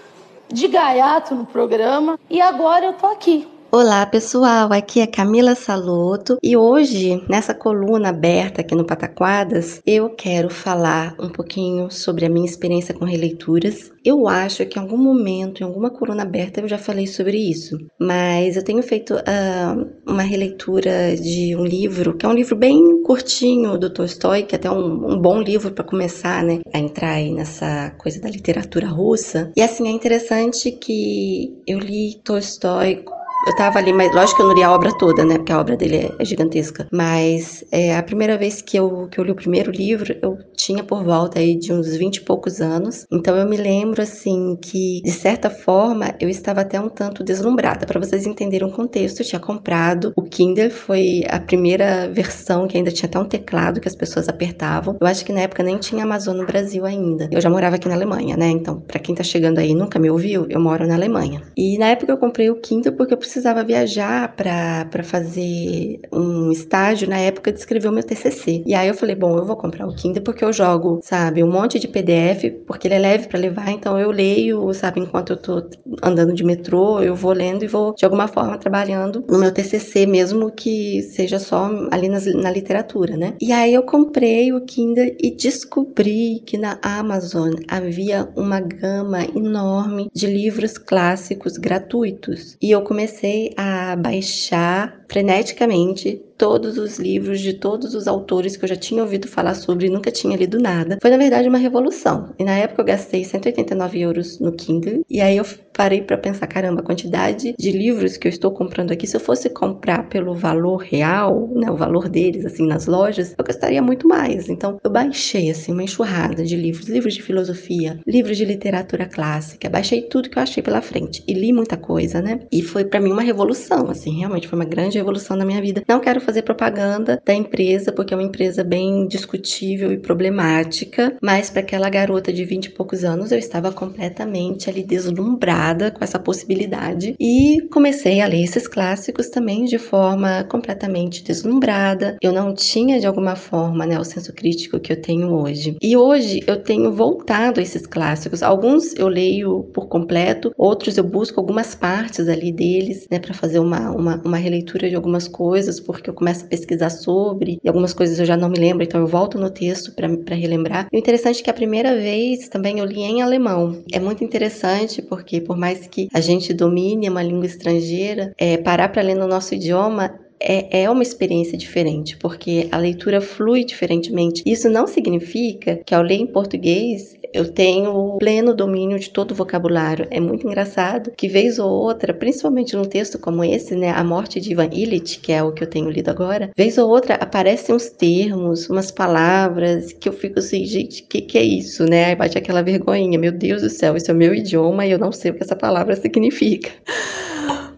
de 0.51 0.67
gaiato 0.67 1.35
no 1.35 1.45
programa 1.45 2.19
e 2.29 2.41
agora 2.41 2.85
eu 2.85 2.93
tô 2.93 3.07
aqui. 3.07 3.47
Olá 3.69 4.05
pessoal, 4.05 4.71
aqui 4.71 5.01
é 5.01 5.05
Camila 5.05 5.53
Saloto 5.53 6.37
e 6.41 6.55
hoje 6.55 7.21
nessa 7.27 7.53
coluna 7.53 8.09
aberta 8.09 8.61
aqui 8.61 8.73
no 8.73 8.85
Pataquadas 8.85 9.81
eu 9.85 10.09
quero 10.09 10.49
falar 10.49 11.13
um 11.19 11.27
pouquinho 11.27 11.91
sobre 11.91 12.25
a 12.25 12.29
minha 12.29 12.45
experiência 12.45 12.93
com 12.93 13.03
releituras. 13.03 13.91
Eu 14.05 14.25
acho 14.25 14.65
que 14.65 14.79
em 14.79 14.81
algum 14.81 14.97
momento, 14.97 15.59
em 15.59 15.65
alguma 15.65 15.89
coluna 15.89 16.23
aberta, 16.23 16.61
eu 16.61 16.67
já 16.69 16.77
falei 16.77 17.05
sobre 17.07 17.37
isso, 17.37 17.77
mas 17.99 18.55
eu 18.55 18.63
tenho 18.63 18.81
feito 18.81 19.15
uh, 19.15 19.89
uma 20.07 20.23
releitura 20.23 21.13
de 21.17 21.53
um 21.53 21.65
livro 21.65 22.15
que 22.15 22.25
é 22.25 22.29
um 22.29 22.33
livro 22.33 22.55
bem 22.55 23.03
curtinho 23.03 23.77
do 23.77 23.89
Tolstói, 23.89 24.43
que 24.43 24.55
é 24.55 24.57
até 24.57 24.71
um, 24.71 25.11
um 25.11 25.19
bom 25.19 25.41
livro 25.41 25.71
para 25.71 25.83
começar, 25.83 26.41
né, 26.41 26.61
a 26.73 26.79
entrar 26.79 27.15
aí 27.15 27.33
nessa 27.33 27.93
coisa 27.97 28.21
da 28.21 28.29
literatura 28.29 28.87
russa. 28.87 29.51
E 29.57 29.61
assim 29.61 29.89
é 29.89 29.91
interessante 29.91 30.71
que 30.71 31.61
eu 31.67 31.79
li 31.79 32.21
Tolstói 32.23 33.03
eu 33.47 33.55
tava 33.55 33.79
ali, 33.79 33.93
mas 33.93 34.13
lógico 34.13 34.37
que 34.37 34.41
eu 34.41 34.47
não 34.47 34.55
li 34.55 34.61
a 34.61 34.71
obra 34.71 34.91
toda, 34.97 35.23
né? 35.23 35.37
Porque 35.37 35.53
a 35.53 35.59
obra 35.59 35.77
dele 35.77 36.13
é, 36.19 36.25
gigantesca. 36.25 36.85
Mas 36.91 37.63
é, 37.71 37.95
a 37.95 38.03
primeira 38.03 38.37
vez 38.37 38.61
que 38.61 38.77
eu, 38.77 39.07
que 39.07 39.19
eu 39.19 39.23
li 39.23 39.31
o 39.31 39.35
primeiro 39.35 39.71
livro, 39.71 40.13
eu 40.21 40.37
tinha 40.53 40.83
por 40.83 41.01
volta 41.03 41.39
aí 41.39 41.57
de 41.57 41.71
uns 41.71 41.95
20 41.95 42.17
e 42.17 42.21
poucos 42.21 42.59
anos. 42.59 43.05
Então 43.09 43.37
eu 43.37 43.47
me 43.47 43.55
lembro, 43.55 44.01
assim, 44.01 44.57
que 44.61 45.01
de 45.01 45.11
certa 45.11 45.49
forma 45.49 46.13
eu 46.19 46.27
estava 46.27 46.61
até 46.61 46.77
um 46.79 46.89
tanto 46.89 47.23
deslumbrada. 47.23 47.85
Para 47.85 48.01
vocês 48.01 48.25
entenderem 48.25 48.67
o 48.67 48.71
contexto, 48.71 49.21
eu 49.21 49.25
tinha 49.25 49.39
comprado. 49.39 50.11
O 50.17 50.23
Kindle 50.23 50.69
foi 50.69 51.23
a 51.29 51.39
primeira 51.39 52.09
versão 52.09 52.67
que 52.67 52.77
ainda 52.77 52.91
tinha 52.91 53.07
até 53.07 53.17
um 53.17 53.25
teclado 53.25 53.79
que 53.79 53.87
as 53.87 53.95
pessoas 53.95 54.27
apertavam. 54.27 54.97
Eu 54.99 55.07
acho 55.07 55.23
que 55.23 55.31
na 55.31 55.41
época 55.41 55.63
nem 55.63 55.77
tinha 55.77 56.03
Amazon 56.03 56.35
no 56.35 56.45
Brasil 56.45 56.85
ainda. 56.85 57.29
Eu 57.31 57.39
já 57.39 57.49
morava 57.49 57.77
aqui 57.77 57.87
na 57.87 57.95
Alemanha, 57.95 58.35
né? 58.35 58.49
Então, 58.49 58.81
para 58.81 58.99
quem 58.99 59.15
tá 59.15 59.23
chegando 59.23 59.59
aí 59.59 59.69
e 59.69 59.75
nunca 59.75 59.97
me 59.97 60.09
ouviu, 60.09 60.45
eu 60.49 60.59
moro 60.59 60.85
na 60.85 60.95
Alemanha. 60.95 61.41
E 61.55 61.77
na 61.77 61.87
época 61.87 62.11
eu 62.11 62.17
comprei 62.17 62.49
o 62.49 62.59
Kindle 62.59 62.93
porque 62.93 63.13
eu 63.13 63.17
precisava 63.37 63.63
viajar 63.63 64.35
para 64.35 65.03
fazer 65.03 65.99
um 66.11 66.51
estágio 66.51 67.07
na 67.07 67.19
época 67.19 67.51
de 67.51 67.59
escrever 67.59 67.87
o 67.87 67.91
meu 67.91 68.03
TCC. 68.03 68.63
E 68.65 68.73
aí 68.73 68.87
eu 68.87 68.95
falei, 68.95 69.15
bom, 69.15 69.37
eu 69.37 69.45
vou 69.45 69.55
comprar 69.55 69.87
o 69.87 69.93
Kindle 69.93 70.23
porque 70.23 70.43
eu 70.43 70.51
jogo, 70.51 70.99
sabe, 71.03 71.43
um 71.43 71.51
monte 71.51 71.77
de 71.77 71.87
PDF, 71.87 72.49
porque 72.65 72.87
ele 72.87 72.95
é 72.95 72.99
leve 72.99 73.27
para 73.27 73.39
levar, 73.39 73.69
então 73.69 73.99
eu 73.99 74.09
leio, 74.09 74.73
sabe, 74.73 75.01
enquanto 75.01 75.33
eu 75.33 75.37
tô 75.37 75.69
andando 76.01 76.33
de 76.33 76.43
metrô, 76.43 76.99
eu 76.99 77.13
vou 77.13 77.31
lendo 77.31 77.63
e 77.63 77.67
vou 77.67 77.93
de 77.93 78.05
alguma 78.05 78.27
forma 78.27 78.57
trabalhando 78.57 79.23
no 79.29 79.37
meu 79.37 79.53
TCC, 79.53 80.07
mesmo 80.07 80.51
que 80.51 81.03
seja 81.03 81.37
só 81.37 81.69
ali 81.91 82.09
na, 82.09 82.19
na 82.41 82.49
literatura, 82.49 83.15
né? 83.15 83.35
E 83.39 83.51
aí 83.51 83.71
eu 83.71 83.83
comprei 83.83 84.51
o 84.51 84.61
Kindle 84.61 85.15
e 85.19 85.29
descobri 85.29 86.41
que 86.43 86.57
na 86.57 86.79
Amazon 86.81 87.53
havia 87.67 88.27
uma 88.35 88.59
gama 88.59 89.23
enorme 89.35 90.09
de 90.11 90.25
livros 90.25 90.79
clássicos 90.79 91.55
gratuitos. 91.57 92.57
E 92.59 92.71
eu 92.71 92.81
comecei 92.81 93.26
comecei 93.27 93.53
a 93.57 93.95
baixar 93.95 95.03
freneticamente 95.09 96.21
todos 96.37 96.77
os 96.77 96.99
livros 96.99 97.39
de 97.39 97.53
todos 97.53 97.93
os 97.93 98.07
autores 98.07 98.55
que 98.55 98.63
eu 98.63 98.69
já 98.69 98.75
tinha 98.75 99.01
ouvido 99.01 99.27
falar 99.27 99.55
sobre 99.55 99.87
e 99.87 99.89
nunca 99.89 100.11
tinha 100.11 100.37
lido 100.37 100.59
nada. 100.59 100.97
Foi, 101.01 101.09
na 101.11 101.17
verdade, 101.17 101.49
uma 101.49 101.57
revolução. 101.57 102.33
E 102.39 102.43
na 102.43 102.55
época 102.57 102.81
eu 102.81 102.85
gastei 102.85 103.23
189 103.23 103.99
euros 103.99 104.39
no 104.39 104.51
Kindle. 104.51 105.03
E 105.09 105.21
aí 105.21 105.37
eu 105.37 105.45
parei 105.73 106.01
para 106.01 106.17
pensar, 106.17 106.47
caramba, 106.47 106.81
a 106.81 106.83
quantidade 106.83 107.53
de 107.57 107.71
livros 107.71 108.17
que 108.17 108.27
eu 108.27 108.29
estou 108.29 108.51
comprando 108.51 108.91
aqui, 108.91 109.05
se 109.05 109.15
eu 109.15 109.19
fosse 109.21 109.47
comprar 109.49 110.09
pelo 110.09 110.33
valor 110.33 110.77
real, 110.77 111.49
né, 111.53 111.69
o 111.69 111.77
valor 111.77 112.09
deles, 112.09 112.45
assim, 112.45 112.65
nas 112.65 112.87
lojas, 112.87 113.35
eu 113.37 113.45
gastaria 113.45 113.81
muito 113.81 114.07
mais. 114.07 114.49
Então, 114.49 114.79
eu 114.83 114.89
baixei, 114.89 115.51
assim, 115.51 115.71
uma 115.71 115.83
enxurrada 115.83 116.43
de 116.43 116.55
livros, 116.55 116.87
livros 116.89 117.13
de 117.13 117.21
filosofia, 117.21 117.99
livros 118.07 118.37
de 118.37 118.45
literatura 118.45 119.05
clássica, 119.05 119.69
baixei 119.69 120.01
tudo 120.01 120.29
que 120.29 120.39
eu 120.39 120.43
achei 120.43 120.63
pela 120.63 120.81
frente 120.81 121.23
e 121.27 121.33
li 121.33 121.53
muita 121.53 121.77
coisa, 121.77 122.21
né? 122.21 122.39
E 122.51 122.63
foi 122.63 122.83
para 122.83 122.99
mim 122.99 123.11
uma 123.11 123.21
revolução, 123.21 123.89
assim, 123.89 124.17
realmente 124.17 124.47
foi 124.47 124.57
uma 124.57 124.65
grande 124.65 124.97
revolução 124.97 125.37
na 125.37 125.45
minha 125.45 125.61
vida. 125.61 125.83
Não 125.87 125.99
quero 125.99 126.19
fazer 126.27 126.41
propaganda 126.41 127.21
da 127.25 127.33
empresa, 127.33 127.89
porque 127.93 128.13
é 128.13 128.17
uma 128.17 128.23
empresa 128.23 128.61
bem 128.61 129.07
discutível 129.07 129.93
e 129.93 129.97
problemática, 129.97 131.15
mas 131.23 131.49
para 131.49 131.61
aquela 131.61 131.89
garota 131.89 132.33
de 132.33 132.43
20 132.43 132.65
e 132.65 132.69
poucos 132.71 133.05
anos, 133.05 133.31
eu 133.31 133.39
estava 133.39 133.71
completamente 133.71 134.69
ali 134.69 134.83
deslumbrada 134.83 135.89
com 135.89 136.03
essa 136.03 136.19
possibilidade 136.19 137.15
e 137.17 137.65
comecei 137.71 138.19
a 138.19 138.27
ler 138.27 138.43
esses 138.43 138.67
clássicos 138.67 139.29
também 139.29 139.63
de 139.63 139.77
forma 139.77 140.43
completamente 140.43 141.23
deslumbrada. 141.23 142.17
Eu 142.21 142.33
não 142.33 142.53
tinha 142.53 142.99
de 142.99 143.07
alguma 143.07 143.37
forma, 143.37 143.85
né, 143.85 143.97
o 143.97 144.03
senso 144.03 144.33
crítico 144.33 144.81
que 144.81 144.91
eu 144.91 145.01
tenho 145.01 145.33
hoje. 145.33 145.77
E 145.81 145.95
hoje 145.95 146.41
eu 146.45 146.61
tenho 146.61 146.91
voltado 146.91 147.61
a 147.61 147.63
esses 147.63 147.87
clássicos. 147.87 148.43
Alguns 148.43 148.93
eu 148.95 149.07
leio 149.07 149.63
por 149.73 149.87
completo, 149.87 150.51
outros 150.57 150.97
eu 150.97 151.05
busco 151.05 151.39
algumas 151.39 151.73
partes 151.73 152.27
ali 152.27 152.51
deles, 152.51 153.07
né, 153.09 153.17
para 153.17 153.33
fazer 153.33 153.59
uma, 153.59 153.91
uma, 153.91 154.21
uma 154.25 154.37
releitura 154.37 154.89
de 154.89 154.95
algumas 154.95 155.25
coisas, 155.29 155.79
porque 155.79 156.09
eu 156.09 156.16
começo 156.17 156.45
a 156.45 156.47
pesquisar 156.47 156.89
sobre, 156.89 157.59
e 157.63 157.67
algumas 157.67 157.93
coisas 157.93 158.19
eu 158.19 158.25
já 158.25 158.35
não 158.35 158.49
me 158.49 158.57
lembro, 158.57 158.83
então 158.83 158.99
eu 158.99 159.07
volto 159.07 159.37
no 159.37 159.49
texto 159.49 159.93
para 159.93 160.35
relembrar. 160.35 160.87
E 160.91 160.97
o 160.97 160.99
interessante 160.99 161.41
é 161.41 161.43
que 161.43 161.49
a 161.49 161.53
primeira 161.53 161.95
vez 161.95 162.49
também 162.49 162.79
eu 162.79 162.85
li 162.85 163.01
em 163.01 163.21
alemão. 163.21 163.83
É 163.91 163.99
muito 163.99 164.23
interessante 164.23 165.01
porque, 165.01 165.39
por 165.39 165.55
mais 165.55 165.87
que 165.87 166.09
a 166.13 166.19
gente 166.19 166.53
domine 166.53 167.09
uma 167.09 167.21
língua 167.21 167.45
estrangeira, 167.45 168.33
é, 168.37 168.57
parar 168.57 168.89
para 168.89 169.03
ler 169.03 169.15
no 169.15 169.27
nosso 169.27 169.53
idioma 169.53 170.19
é, 170.39 170.83
é 170.83 170.89
uma 170.89 171.03
experiência 171.03 171.57
diferente, 171.57 172.17
porque 172.17 172.67
a 172.71 172.77
leitura 172.77 173.21
flui 173.21 173.63
diferentemente. 173.63 174.43
Isso 174.45 174.69
não 174.69 174.87
significa 174.87 175.79
que 175.85 175.93
ao 175.93 176.01
ler 176.01 176.15
em 176.15 176.27
português 176.27 177.17
eu 177.33 177.51
tenho 177.51 178.17
pleno 178.17 178.53
domínio 178.53 178.97
de 178.97 179.09
todo 179.09 179.31
o 179.31 179.35
vocabulário. 179.35 180.07
É 180.09 180.19
muito 180.19 180.47
engraçado 180.47 181.11
que 181.15 181.27
vez 181.27 181.59
ou 181.59 181.69
outra, 181.69 182.13
principalmente 182.13 182.75
num 182.75 182.83
texto 182.85 183.19
como 183.19 183.43
esse, 183.43 183.75
né, 183.75 183.91
A 183.91 184.03
Morte 184.03 184.39
de 184.39 184.51
Ivan 184.51 184.69
Illich, 184.71 185.19
que 185.19 185.31
é 185.31 185.43
o 185.43 185.51
que 185.51 185.63
eu 185.63 185.69
tenho 185.69 185.89
lido 185.89 186.09
agora, 186.09 186.49
vez 186.55 186.77
ou 186.77 186.89
outra 186.89 187.15
aparecem 187.15 187.75
uns 187.75 187.89
termos, 187.89 188.69
umas 188.69 188.91
palavras 188.91 189.93
que 189.93 190.07
eu 190.07 190.13
fico 190.13 190.39
assim, 190.39 190.65
gente, 190.65 191.03
que 191.03 191.21
que 191.21 191.37
é 191.37 191.43
isso, 191.43 191.83
né? 191.85 192.05
Aí 192.05 192.15
bate 192.15 192.37
aquela 192.37 192.61
vergonhinha, 192.61 193.19
meu 193.19 193.31
Deus 193.31 193.61
do 193.61 193.69
céu, 193.69 193.95
isso 193.97 194.09
é 194.09 194.13
o 194.13 194.17
meu 194.17 194.33
idioma 194.33 194.85
e 194.85 194.91
eu 194.91 194.99
não 194.99 195.11
sei 195.11 195.31
o 195.31 195.33
que 195.33 195.43
essa 195.43 195.55
palavra 195.55 195.95
significa. 195.95 196.71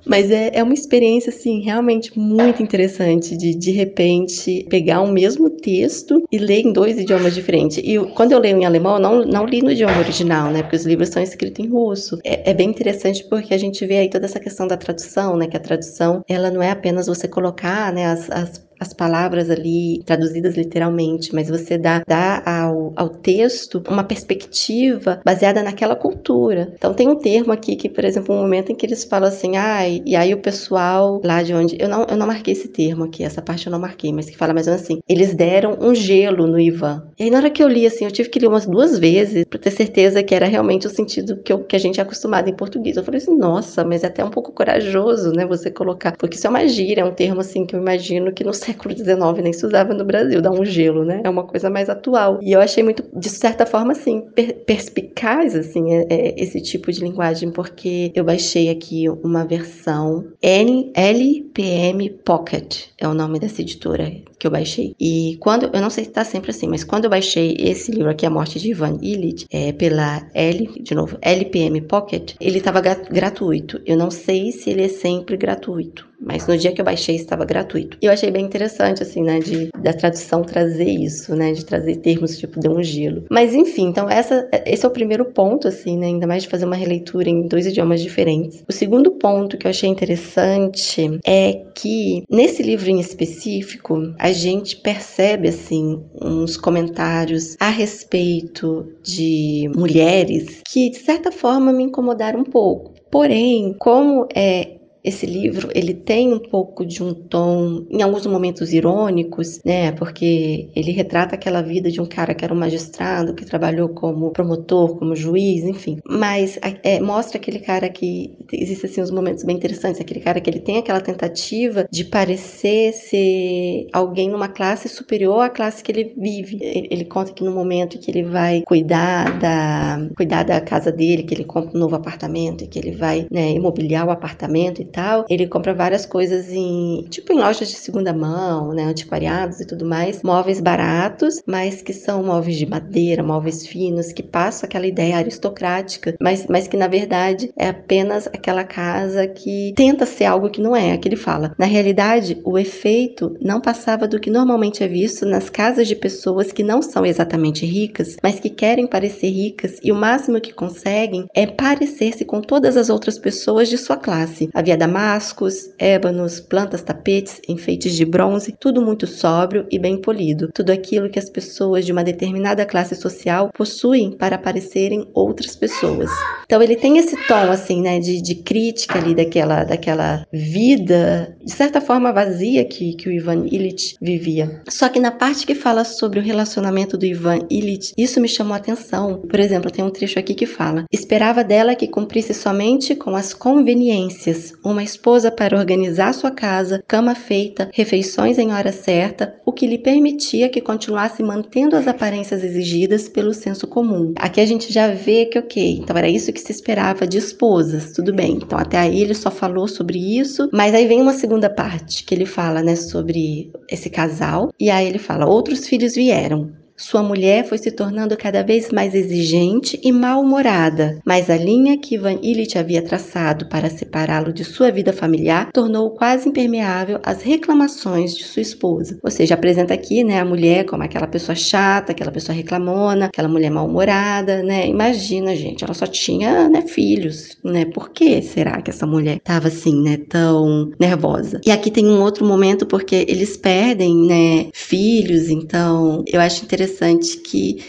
Mas 0.05 0.31
é, 0.31 0.51
é 0.53 0.63
uma 0.63 0.73
experiência, 0.73 1.29
assim, 1.29 1.61
realmente 1.61 2.17
muito 2.17 2.63
interessante 2.63 3.37
de, 3.37 3.53
de 3.55 3.71
repente, 3.71 4.65
pegar 4.69 5.01
um 5.01 5.11
mesmo 5.11 5.49
texto 5.49 6.23
e 6.31 6.37
ler 6.37 6.61
em 6.61 6.73
dois 6.73 6.97
idiomas 6.99 7.33
diferentes. 7.33 7.77
E 7.77 7.97
quando 8.15 8.31
eu 8.31 8.39
leio 8.39 8.57
em 8.57 8.65
alemão, 8.65 8.95
eu 8.95 8.99
não, 8.99 9.25
não 9.25 9.45
li 9.45 9.61
no 9.61 9.71
idioma 9.71 9.99
original, 9.99 10.51
né? 10.51 10.61
Porque 10.61 10.75
os 10.75 10.85
livros 10.85 11.09
são 11.09 11.21
escritos 11.21 11.63
em 11.63 11.69
russo. 11.69 12.19
É, 12.23 12.51
é 12.51 12.53
bem 12.53 12.69
interessante 12.69 13.23
porque 13.29 13.53
a 13.53 13.57
gente 13.57 13.85
vê 13.85 13.97
aí 13.97 14.09
toda 14.09 14.25
essa 14.25 14.39
questão 14.39 14.67
da 14.67 14.77
tradução, 14.77 15.37
né? 15.37 15.47
Que 15.47 15.57
a 15.57 15.59
tradução, 15.59 16.23
ela 16.27 16.49
não 16.49 16.61
é 16.61 16.71
apenas 16.71 17.07
você 17.07 17.27
colocar, 17.27 17.93
né, 17.93 18.05
as, 18.05 18.29
as 18.29 18.68
as 18.79 18.93
palavras 18.93 19.49
ali 19.49 20.01
traduzidas 20.05 20.55
literalmente, 20.55 21.33
mas 21.33 21.49
você 21.49 21.77
dá, 21.77 22.01
dá 22.07 22.41
ao, 22.45 22.93
ao 22.95 23.09
texto 23.09 23.83
uma 23.87 24.03
perspectiva 24.03 25.19
baseada 25.25 25.61
naquela 25.61 25.95
cultura. 25.95 26.73
Então 26.75 26.93
tem 26.93 27.07
um 27.07 27.15
termo 27.15 27.51
aqui 27.51 27.75
que, 27.75 27.89
por 27.89 28.05
exemplo, 28.05 28.33
um 28.33 28.41
momento 28.41 28.71
em 28.71 28.75
que 28.75 28.85
eles 28.85 29.03
falam 29.03 29.27
assim, 29.27 29.57
ai, 29.57 30.01
ah, 30.01 30.03
e 30.05 30.15
aí 30.15 30.33
o 30.33 30.41
pessoal 30.41 31.21
lá 31.23 31.43
de 31.43 31.53
onde. 31.53 31.77
Eu 31.79 31.89
não, 31.89 32.05
eu 32.09 32.17
não 32.17 32.27
marquei 32.27 32.53
esse 32.53 32.67
termo 32.67 33.03
aqui, 33.03 33.23
essa 33.23 33.41
parte 33.41 33.67
eu 33.67 33.71
não 33.71 33.79
marquei, 33.79 34.11
mas 34.13 34.29
que 34.29 34.37
fala 34.37 34.53
mais 34.53 34.67
ou 34.67 34.73
menos 34.73 34.85
assim, 34.85 34.99
eles 35.07 35.33
deram 35.33 35.77
um 35.81 35.93
gelo 35.93 36.47
no 36.47 36.59
Ivan. 36.59 37.03
E 37.17 37.23
aí 37.23 37.29
na 37.29 37.37
hora 37.37 37.49
que 37.49 37.63
eu 37.63 37.67
li, 37.67 37.85
assim, 37.85 38.05
eu 38.05 38.11
tive 38.11 38.29
que 38.29 38.39
ler 38.39 38.47
umas 38.47 38.65
duas 38.65 38.97
vezes 38.97 39.45
para 39.45 39.59
ter 39.59 39.71
certeza 39.71 40.23
que 40.23 40.33
era 40.33 40.45
realmente 40.45 40.87
o 40.87 40.89
sentido 40.89 41.37
que, 41.37 41.51
eu, 41.51 41.63
que 41.63 41.75
a 41.75 41.79
gente 41.79 41.99
é 41.99 42.03
acostumado 42.03 42.49
em 42.49 42.55
português. 42.55 42.97
Eu 42.97 43.03
falei 43.03 43.19
assim, 43.19 43.35
nossa, 43.37 43.83
mas 43.83 44.03
é 44.03 44.07
até 44.07 44.23
um 44.23 44.29
pouco 44.29 44.51
corajoso, 44.51 45.31
né, 45.31 45.45
você 45.45 45.69
colocar, 45.69 46.15
porque 46.17 46.35
isso 46.35 46.47
é 46.47 46.49
uma 46.49 46.67
gíria, 46.67 47.01
é 47.01 47.05
um 47.05 47.13
termo 47.13 47.41
assim 47.41 47.65
que 47.65 47.75
eu 47.75 47.79
imagino 47.79 48.31
que 48.33 48.43
não 48.43 48.53
sei 48.53 48.68
século 48.69 48.95
XIX 48.95 49.43
nem 49.43 49.53
se 49.53 49.65
usava 49.65 49.93
no 49.93 50.05
Brasil, 50.05 50.41
dá 50.41 50.51
um 50.51 50.63
gelo, 50.63 51.03
né? 51.03 51.21
É 51.23 51.29
uma 51.29 51.43
coisa 51.43 51.69
mais 51.69 51.89
atual. 51.89 52.39
E 52.41 52.51
eu 52.51 52.61
achei 52.61 52.83
muito, 52.83 53.03
de 53.13 53.29
certa 53.29 53.65
forma, 53.65 53.93
assim, 53.93 54.21
per 54.35 54.59
perspicaz, 54.65 55.55
assim, 55.55 55.93
é, 55.93 56.05
é, 56.09 56.41
esse 56.41 56.61
tipo 56.61 56.91
de 56.91 57.01
linguagem, 57.01 57.51
porque 57.51 58.11
eu 58.13 58.23
baixei 58.23 58.69
aqui 58.69 59.09
uma 59.23 59.45
versão 59.45 60.27
LPM 60.41 62.09
Pocket, 62.23 62.87
é 62.97 63.07
o 63.07 63.13
nome 63.13 63.39
dessa 63.39 63.61
editora 63.61 64.11
que 64.37 64.47
eu 64.47 64.51
baixei. 64.51 64.95
E 64.99 65.37
quando, 65.39 65.69
eu 65.73 65.81
não 65.81 65.89
sei 65.89 66.05
se 66.05 66.11
tá 66.11 66.23
sempre 66.23 66.51
assim, 66.51 66.67
mas 66.67 66.83
quando 66.83 67.05
eu 67.05 67.09
baixei 67.09 67.55
esse 67.59 67.91
livro 67.91 68.09
aqui, 68.09 68.25
A 68.25 68.29
Morte 68.29 68.59
de 68.59 68.69
Ivan 68.69 68.97
Illich, 69.01 69.45
é, 69.51 69.71
pela 69.71 70.27
L, 70.33 70.81
de 70.81 70.95
novo, 70.95 71.17
LPM 71.21 71.81
Pocket, 71.81 72.35
ele 72.39 72.61
tava 72.61 72.81
gratuito. 72.81 73.81
Eu 73.85 73.97
não 73.97 74.11
sei 74.11 74.51
se 74.51 74.69
ele 74.69 74.83
é 74.83 74.87
sempre 74.87 75.35
gratuito 75.35 76.08
mas 76.19 76.45
no 76.47 76.57
dia 76.57 76.71
que 76.71 76.81
eu 76.81 76.85
baixei 76.85 77.15
estava 77.15 77.45
gratuito. 77.45 77.97
E 78.01 78.05
eu 78.05 78.11
achei 78.11 78.29
bem 78.29 78.45
interessante, 78.45 79.03
assim, 79.03 79.23
né, 79.23 79.39
de, 79.39 79.69
da 79.81 79.93
tradução 79.93 80.41
trazer 80.43 80.89
isso, 80.89 81.35
né, 81.35 81.51
de 81.51 81.65
trazer 81.65 81.97
termos 81.97 82.37
tipo 82.37 82.59
de 82.59 82.69
um 82.69 82.83
gelo. 82.83 83.25
Mas 83.29 83.53
enfim, 83.53 83.87
então 83.87 84.09
essa, 84.09 84.47
esse 84.65 84.85
é 84.85 84.87
o 84.87 84.91
primeiro 84.91 85.25
ponto, 85.25 85.67
assim, 85.67 85.97
né, 85.97 86.07
ainda 86.07 86.27
mais 86.27 86.43
de 86.43 86.49
fazer 86.49 86.65
uma 86.65 86.75
releitura 86.75 87.29
em 87.29 87.47
dois 87.47 87.65
idiomas 87.65 88.01
diferentes. 88.01 88.63
O 88.67 88.73
segundo 88.73 89.11
ponto 89.11 89.57
que 89.57 89.65
eu 89.65 89.71
achei 89.71 89.89
interessante 89.89 91.19
é 91.25 91.63
que 91.75 92.23
nesse 92.29 92.61
livro 92.61 92.89
em 92.89 92.99
específico 92.99 94.13
a 94.17 94.31
gente 94.31 94.77
percebe, 94.77 95.47
assim, 95.47 96.03
uns 96.21 96.57
comentários 96.57 97.55
a 97.59 97.69
respeito 97.69 98.87
de 99.01 99.69
mulheres 99.75 100.61
que 100.67 100.89
de 100.89 100.97
certa 100.97 101.31
forma 101.31 101.71
me 101.71 101.83
incomodaram 101.83 102.41
um 102.41 102.43
pouco. 102.43 102.93
Porém, 103.11 103.75
como 103.79 104.27
é 104.35 104.78
esse 105.09 105.25
livro 105.25 105.69
ele 105.73 105.93
tem 105.93 106.33
um 106.33 106.39
pouco 106.39 106.85
de 106.85 107.03
um 107.03 107.13
tom, 107.13 107.85
em 107.89 108.01
alguns 108.01 108.25
momentos 108.25 108.73
irônicos, 108.73 109.59
né? 109.63 109.91
Porque 109.91 110.69
ele 110.75 110.91
retrata 110.91 111.35
aquela 111.35 111.61
vida 111.61 111.91
de 111.91 112.01
um 112.01 112.05
cara 112.05 112.33
que 112.33 112.43
era 112.43 112.53
um 112.53 112.57
magistrado, 112.57 113.33
que 113.33 113.45
trabalhou 113.45 113.89
como 113.89 114.31
promotor, 114.31 114.97
como 114.97 115.15
juiz, 115.15 115.63
enfim. 115.63 115.99
Mas 116.07 116.59
é, 116.83 116.99
mostra 116.99 117.37
aquele 117.37 117.59
cara 117.59 117.89
que 117.89 118.37
existem 118.51 118.89
assim 118.89 119.01
uns 119.01 119.11
momentos 119.11 119.43
bem 119.43 119.55
interessantes, 119.55 119.99
aquele 120.01 120.19
cara 120.19 120.39
que 120.39 120.49
ele 120.49 120.59
tem 120.59 120.77
aquela 120.77 121.01
tentativa 121.01 121.87
de 121.91 122.05
parecer 122.05 122.93
ser 122.93 123.87
alguém 123.91 124.29
numa 124.29 124.47
classe 124.47 124.87
superior 124.87 125.41
à 125.41 125.49
classe 125.49 125.83
que 125.83 125.91
ele 125.91 126.13
vive. 126.17 126.59
Ele, 126.61 126.87
ele 126.91 127.05
conta 127.05 127.33
que 127.33 127.43
no 127.43 127.51
momento 127.51 127.99
que 127.99 128.11
ele 128.11 128.23
vai 128.23 128.63
cuidar 128.65 129.39
da 129.39 130.09
cuidar 130.15 130.43
da 130.43 130.61
casa 130.61 130.91
dele, 130.91 131.23
que 131.23 131.33
ele 131.33 131.43
compra 131.43 131.75
um 131.75 131.79
novo 131.79 131.95
apartamento, 131.95 132.67
que 132.67 132.77
ele 132.77 132.91
vai 132.91 133.27
né, 133.31 133.51
imobiliar 133.51 134.07
o 134.07 134.11
apartamento 134.11 134.81
tal, 134.91 134.98
ele 135.29 135.47
compra 135.47 135.73
várias 135.73 136.05
coisas 136.05 136.49
em, 136.51 137.05
tipo, 137.09 137.33
em 137.33 137.37
lojas 137.37 137.69
de 137.69 137.75
segunda 137.75 138.13
mão, 138.13 138.73
né, 138.73 138.83
antiquariados 138.83 139.59
e 139.59 139.65
tudo 139.65 139.85
mais, 139.85 140.21
móveis 140.23 140.59
baratos, 140.59 141.41
mas 141.45 141.81
que 141.81 141.93
são 141.93 142.23
móveis 142.23 142.57
de 142.57 142.65
madeira, 142.65 143.23
móveis 143.23 143.65
finos, 143.65 144.11
que 144.11 144.23
passam 144.23 144.67
aquela 144.67 144.87
ideia 144.87 145.17
aristocrática, 145.17 146.15
mas, 146.21 146.45
mas 146.47 146.67
que 146.67 146.77
na 146.77 146.87
verdade 146.87 147.51
é 147.57 147.69
apenas 147.69 148.27
aquela 148.27 148.63
casa 148.63 149.27
que 149.27 149.73
tenta 149.75 150.05
ser 150.05 150.25
algo 150.25 150.49
que 150.49 150.61
não 150.61 150.75
é, 150.75 150.91
é 150.91 150.97
que 150.97 151.07
ele 151.07 151.15
fala. 151.15 151.53
Na 151.57 151.65
realidade, 151.65 152.39
o 152.43 152.57
efeito 152.57 153.35
não 153.41 153.61
passava 153.61 154.07
do 154.07 154.19
que 154.19 154.29
normalmente 154.29 154.83
é 154.83 154.87
visto 154.87 155.25
nas 155.25 155.49
casas 155.49 155.87
de 155.87 155.95
pessoas 155.95 156.51
que 156.51 156.63
não 156.63 156.81
são 156.81 157.05
exatamente 157.05 157.65
ricas, 157.65 158.17
mas 158.21 158.39
que 158.39 158.49
querem 158.49 158.87
parecer 158.87 159.29
ricas 159.29 159.77
e 159.83 159.91
o 159.91 159.95
máximo 159.95 160.41
que 160.41 160.53
conseguem 160.53 161.25
é 161.33 161.45
parecer-se 161.45 162.25
com 162.25 162.41
todas 162.41 162.77
as 162.77 162.89
outras 162.89 163.17
pessoas 163.17 163.69
de 163.69 163.77
sua 163.77 163.97
classe. 163.97 164.49
Havia 164.53 164.77
damascos, 164.79 165.69
ébanos, 165.77 166.39
plantas, 166.39 166.81
tapetes, 166.81 167.39
enfeites 167.47 167.95
de 167.95 168.05
bronze, 168.05 168.55
tudo 168.59 168.81
muito 168.81 169.05
sóbrio 169.05 169.67
e 169.69 169.77
bem 169.77 170.01
polido. 170.01 170.49
Tudo 170.53 170.71
aquilo 170.71 171.09
que 171.09 171.19
as 171.19 171.29
pessoas 171.29 171.85
de 171.85 171.91
uma 171.91 172.03
determinada 172.03 172.65
classe 172.65 172.95
social 172.95 173.51
possuem 173.53 174.11
para 174.11 174.37
parecerem 174.37 175.07
outras 175.13 175.55
pessoas. 175.55 176.09
Então 176.45 176.63
ele 176.63 176.75
tem 176.75 176.97
esse 176.97 177.15
tom 177.27 177.51
assim, 177.51 177.81
né, 177.81 177.99
de, 177.99 178.21
de 178.21 178.35
crítica 178.35 178.97
ali 178.97 179.13
daquela, 179.13 179.63
daquela 179.63 180.25
vida, 180.33 181.37
de 181.43 181.51
certa 181.51 181.79
forma 181.79 182.11
vazia 182.11 182.65
que, 182.65 182.95
que 182.95 183.07
o 183.07 183.11
Ivan 183.11 183.45
Illich 183.45 183.95
vivia. 184.01 184.61
Só 184.67 184.89
que 184.89 184.99
na 184.99 185.11
parte 185.11 185.45
que 185.45 185.53
fala 185.53 185.83
sobre 185.83 186.19
o 186.19 186.23
relacionamento 186.23 186.97
do 186.97 187.05
Ivan 187.05 187.39
Illich, 187.49 187.93
isso 187.97 188.19
me 188.19 188.27
chamou 188.27 188.53
a 188.53 188.57
atenção. 188.57 189.21
Por 189.29 189.39
exemplo, 189.39 189.69
tem 189.69 189.83
um 189.83 189.91
trecho 189.91 190.17
aqui 190.17 190.33
que 190.33 190.45
fala: 190.45 190.85
esperava 190.91 191.43
dela 191.43 191.75
que 191.75 191.87
cumprisse 191.87 192.33
somente 192.33 192.95
com 192.95 193.15
as 193.15 193.33
conveniências, 193.33 194.53
uma 194.71 194.83
esposa 194.83 195.31
para 195.31 195.57
organizar 195.57 196.13
sua 196.13 196.31
casa, 196.31 196.83
cama 196.87 197.15
feita, 197.15 197.69
refeições 197.73 198.37
em 198.37 198.51
hora 198.51 198.71
certa, 198.71 199.35
o 199.45 199.51
que 199.51 199.67
lhe 199.67 199.77
permitia 199.77 200.49
que 200.49 200.61
continuasse 200.61 201.23
mantendo 201.23 201.75
as 201.75 201.87
aparências 201.87 202.43
exigidas 202.43 203.09
pelo 203.09 203.33
senso 203.33 203.67
comum. 203.67 204.13
Aqui 204.17 204.41
a 204.41 204.45
gente 204.45 204.71
já 204.71 204.87
vê 204.87 205.25
que, 205.25 205.39
ok, 205.39 205.79
então 205.79 205.97
era 205.97 206.09
isso 206.09 206.31
que 206.31 206.41
se 206.41 206.51
esperava 206.51 207.07
de 207.07 207.17
esposas, 207.17 207.93
tudo 207.93 208.13
bem. 208.13 208.33
Então 208.33 208.57
até 208.57 208.77
aí 208.77 209.01
ele 209.01 209.13
só 209.13 209.31
falou 209.31 209.67
sobre 209.67 209.97
isso, 210.19 210.49
mas 210.53 210.73
aí 210.73 210.87
vem 210.87 211.01
uma 211.01 211.13
segunda 211.13 211.49
parte 211.49 212.03
que 212.03 212.13
ele 212.13 212.25
fala, 212.25 212.61
né, 212.61 212.75
sobre 212.75 213.51
esse 213.69 213.89
casal, 213.89 214.51
e 214.59 214.69
aí 214.69 214.87
ele 214.87 214.99
fala: 214.99 215.25
outros 215.25 215.67
filhos 215.67 215.95
vieram. 215.95 216.58
Sua 216.79 217.03
mulher 217.03 217.45
foi 217.45 217.57
se 217.57 217.71
tornando 217.71 218.15
cada 218.15 218.41
vez 218.41 218.71
mais 218.71 218.95
exigente 218.95 219.77
e 219.83 219.91
mal-humorada, 219.91 220.97
mas 221.05 221.29
a 221.29 221.35
linha 221.35 221.77
que 221.77 221.95
Ivan 221.95 222.17
Illich 222.23 222.57
havia 222.57 222.81
traçado 222.81 223.49
para 223.49 223.69
separá-lo 223.69 224.31
de 224.31 224.45
sua 224.45 224.71
vida 224.71 224.93
familiar 224.93 225.51
tornou-o 225.51 225.89
quase 225.89 226.29
impermeável 226.29 226.97
às 227.03 227.21
reclamações 227.21 228.15
de 228.15 228.23
sua 228.23 228.41
esposa. 228.41 228.97
Ou 229.03 229.11
seja, 229.11 229.33
apresenta 229.33 229.73
aqui 229.73 230.05
né, 230.05 230.21
a 230.21 230.25
mulher 230.25 230.63
como 230.65 230.81
aquela 230.81 231.05
pessoa 231.05 231.35
chata, 231.35 231.91
aquela 231.91 232.13
pessoa 232.13 232.33
reclamona, 232.33 233.07
aquela 233.07 233.27
mulher 233.27 233.51
mal-humorada, 233.51 234.41
né? 234.41 234.65
Imagina, 234.65 235.35
gente, 235.35 235.65
ela 235.65 235.73
só 235.73 235.85
tinha 235.85 236.47
né, 236.47 236.61
filhos, 236.61 237.37
né? 237.43 237.65
Por 237.65 237.89
que 237.89 238.21
será 238.21 238.61
que 238.61 238.69
essa 238.69 238.87
mulher 238.87 239.17
estava 239.17 239.49
assim, 239.49 239.81
né, 239.81 239.97
tão 239.97 240.71
nervosa? 240.79 241.41
E 241.45 241.51
aqui 241.51 241.69
tem 241.69 241.85
um 241.85 242.01
outro 242.01 242.25
momento 242.25 242.65
porque 242.65 243.05
eles 243.09 243.35
perdem, 243.35 243.93
né, 244.07 244.47
filhos, 244.53 245.29
então 245.29 246.05
eu 246.07 246.21
acho 246.21 246.45
interessante 246.45 246.68
interessante 246.69 247.17
que 247.17 247.63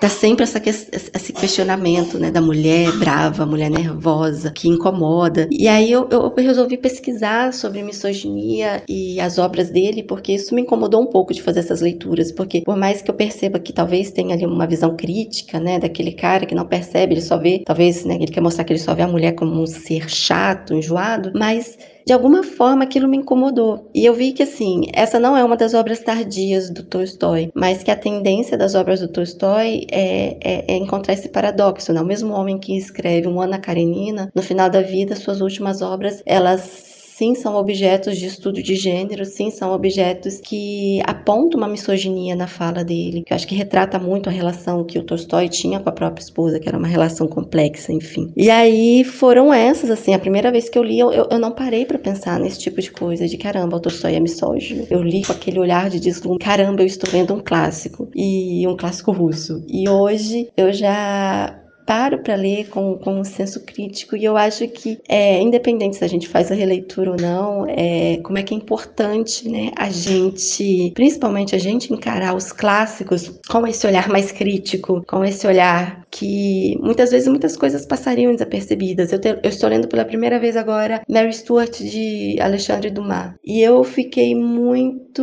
tá 0.00 0.08
sempre 0.08 0.42
essa, 0.42 0.60
esse 0.66 1.32
questionamento, 1.32 2.18
né, 2.18 2.30
da 2.30 2.40
mulher 2.40 2.90
brava, 2.98 3.46
mulher 3.46 3.70
nervosa, 3.70 4.50
que 4.50 4.68
incomoda. 4.68 5.48
E 5.50 5.68
aí 5.68 5.92
eu, 5.92 6.08
eu 6.10 6.34
resolvi 6.36 6.76
pesquisar 6.76 7.52
sobre 7.52 7.82
misoginia 7.82 8.82
e 8.88 9.20
as 9.20 9.38
obras 9.38 9.70
dele, 9.70 10.02
porque 10.02 10.32
isso 10.32 10.54
me 10.54 10.62
incomodou 10.62 11.00
um 11.00 11.06
pouco 11.06 11.32
de 11.32 11.40
fazer 11.40 11.60
essas 11.60 11.80
leituras, 11.80 12.32
porque 12.32 12.62
por 12.62 12.76
mais 12.76 13.00
que 13.00 13.10
eu 13.10 13.14
perceba 13.14 13.60
que 13.60 13.72
talvez 13.72 14.10
tenha 14.10 14.34
ali 14.34 14.44
uma 14.44 14.66
visão 14.66 14.96
crítica, 14.96 15.60
né, 15.60 15.78
daquele 15.78 16.12
cara 16.12 16.46
que 16.46 16.54
não 16.54 16.66
percebe, 16.66 17.14
ele 17.14 17.20
só 17.20 17.38
vê, 17.38 17.62
talvez, 17.64 18.04
né, 18.04 18.16
ele 18.16 18.26
quer 18.32 18.40
mostrar 18.40 18.64
que 18.64 18.72
ele 18.72 18.80
só 18.80 18.94
vê 18.94 19.02
a 19.02 19.08
mulher 19.08 19.32
como 19.32 19.62
um 19.62 19.66
ser 19.66 20.10
chato, 20.10 20.74
enjoado, 20.74 21.30
mas 21.34 21.78
de 22.06 22.12
alguma 22.12 22.42
forma 22.42 22.84
aquilo 22.84 23.08
me 23.08 23.16
incomodou. 23.16 23.90
E 23.94 24.04
eu 24.04 24.14
vi 24.14 24.32
que, 24.32 24.42
assim, 24.42 24.82
essa 24.92 25.18
não 25.18 25.36
é 25.36 25.44
uma 25.44 25.56
das 25.56 25.74
obras 25.74 26.00
tardias 26.00 26.70
do 26.70 26.82
Tolstói, 26.82 27.50
mas 27.54 27.82
que 27.82 27.90
a 27.90 27.96
tendência 27.96 28.56
das 28.56 28.74
obras 28.74 29.00
do 29.00 29.08
Tolstói 29.08 29.86
é, 29.90 30.36
é, 30.40 30.64
é 30.74 30.76
encontrar 30.76 31.14
esse 31.14 31.28
paradoxo, 31.28 31.92
né? 31.92 32.00
O 32.00 32.06
mesmo 32.06 32.32
homem 32.32 32.58
que 32.58 32.76
escreve 32.76 33.28
um 33.28 33.40
Ana 33.40 33.58
Karenina, 33.58 34.30
no 34.34 34.42
final 34.42 34.68
da 34.68 34.82
vida, 34.82 35.16
suas 35.16 35.40
últimas 35.40 35.82
obras, 35.82 36.22
elas 36.26 36.91
sim 37.16 37.34
são 37.34 37.56
objetos 37.56 38.18
de 38.18 38.26
estudo 38.26 38.62
de 38.62 38.74
gênero, 38.74 39.24
sim 39.24 39.50
são 39.50 39.72
objetos 39.72 40.40
que 40.40 41.00
apontam 41.04 41.58
uma 41.58 41.68
misoginia 41.68 42.34
na 42.34 42.46
fala 42.46 42.84
dele, 42.84 43.22
que 43.24 43.32
eu 43.32 43.36
acho 43.36 43.46
que 43.46 43.54
retrata 43.54 43.98
muito 43.98 44.28
a 44.28 44.32
relação 44.32 44.84
que 44.84 44.98
o 44.98 45.02
Tolstói 45.02 45.48
tinha 45.48 45.78
com 45.80 45.88
a 45.88 45.92
própria 45.92 46.22
esposa, 46.22 46.58
que 46.58 46.68
era 46.68 46.78
uma 46.78 46.88
relação 46.88 47.26
complexa, 47.28 47.92
enfim. 47.92 48.32
E 48.36 48.50
aí 48.50 49.04
foram 49.04 49.52
essas, 49.52 49.90
assim, 49.90 50.14
a 50.14 50.18
primeira 50.18 50.50
vez 50.50 50.68
que 50.68 50.78
eu 50.78 50.82
li, 50.82 50.98
eu, 50.98 51.12
eu 51.12 51.38
não 51.38 51.52
parei 51.52 51.84
para 51.84 51.98
pensar 51.98 52.40
nesse 52.40 52.58
tipo 52.58 52.80
de 52.80 52.90
coisa, 52.90 53.26
de 53.26 53.36
caramba, 53.36 53.76
o 53.76 53.80
Tolstói 53.80 54.14
é 54.14 54.20
misógino. 54.20 54.86
Eu 54.90 55.02
li 55.02 55.22
com 55.22 55.32
aquele 55.32 55.58
olhar 55.58 55.90
de 55.90 56.00
deslumbre, 56.00 56.44
caramba, 56.44 56.82
eu 56.82 56.86
estou 56.86 57.12
lendo 57.12 57.34
um 57.34 57.40
clássico, 57.40 58.08
e 58.14 58.66
um 58.66 58.76
clássico 58.76 59.12
russo. 59.12 59.64
E 59.68 59.88
hoje 59.88 60.48
eu 60.56 60.72
já 60.72 61.61
paro 61.86 62.22
para 62.22 62.34
ler 62.34 62.68
com, 62.68 62.98
com 62.98 63.20
um 63.20 63.24
senso 63.24 63.64
crítico 63.64 64.16
e 64.16 64.24
eu 64.24 64.36
acho 64.36 64.66
que, 64.68 64.98
é, 65.08 65.40
independente 65.40 65.96
se 65.96 66.04
a 66.04 66.08
gente 66.08 66.28
faz 66.28 66.50
a 66.50 66.54
releitura 66.54 67.10
ou 67.10 67.16
não, 67.16 67.66
é, 67.68 68.18
como 68.22 68.38
é 68.38 68.42
que 68.42 68.54
é 68.54 68.56
importante 68.56 69.48
né, 69.48 69.70
a 69.76 69.90
gente, 69.90 70.92
principalmente 70.94 71.54
a 71.54 71.58
gente 71.58 71.92
encarar 71.92 72.34
os 72.34 72.52
clássicos 72.52 73.40
com 73.48 73.66
esse 73.66 73.86
olhar 73.86 74.08
mais 74.08 74.32
crítico, 74.32 75.02
com 75.06 75.24
esse 75.24 75.46
olhar 75.46 76.02
que 76.10 76.76
muitas 76.80 77.10
vezes 77.10 77.26
muitas 77.26 77.56
coisas 77.56 77.86
passariam 77.86 78.32
desapercebidas. 78.32 79.12
Eu, 79.12 79.18
te, 79.18 79.28
eu 79.28 79.48
estou 79.48 79.68
lendo 79.68 79.88
pela 79.88 80.04
primeira 80.04 80.38
vez 80.38 80.56
agora 80.56 81.02
Mary 81.08 81.32
Stuart 81.32 81.78
de 81.80 82.36
Alexandre 82.40 82.90
Dumas 82.90 83.34
e 83.44 83.60
eu 83.60 83.82
fiquei 83.82 84.34
muito 84.34 85.22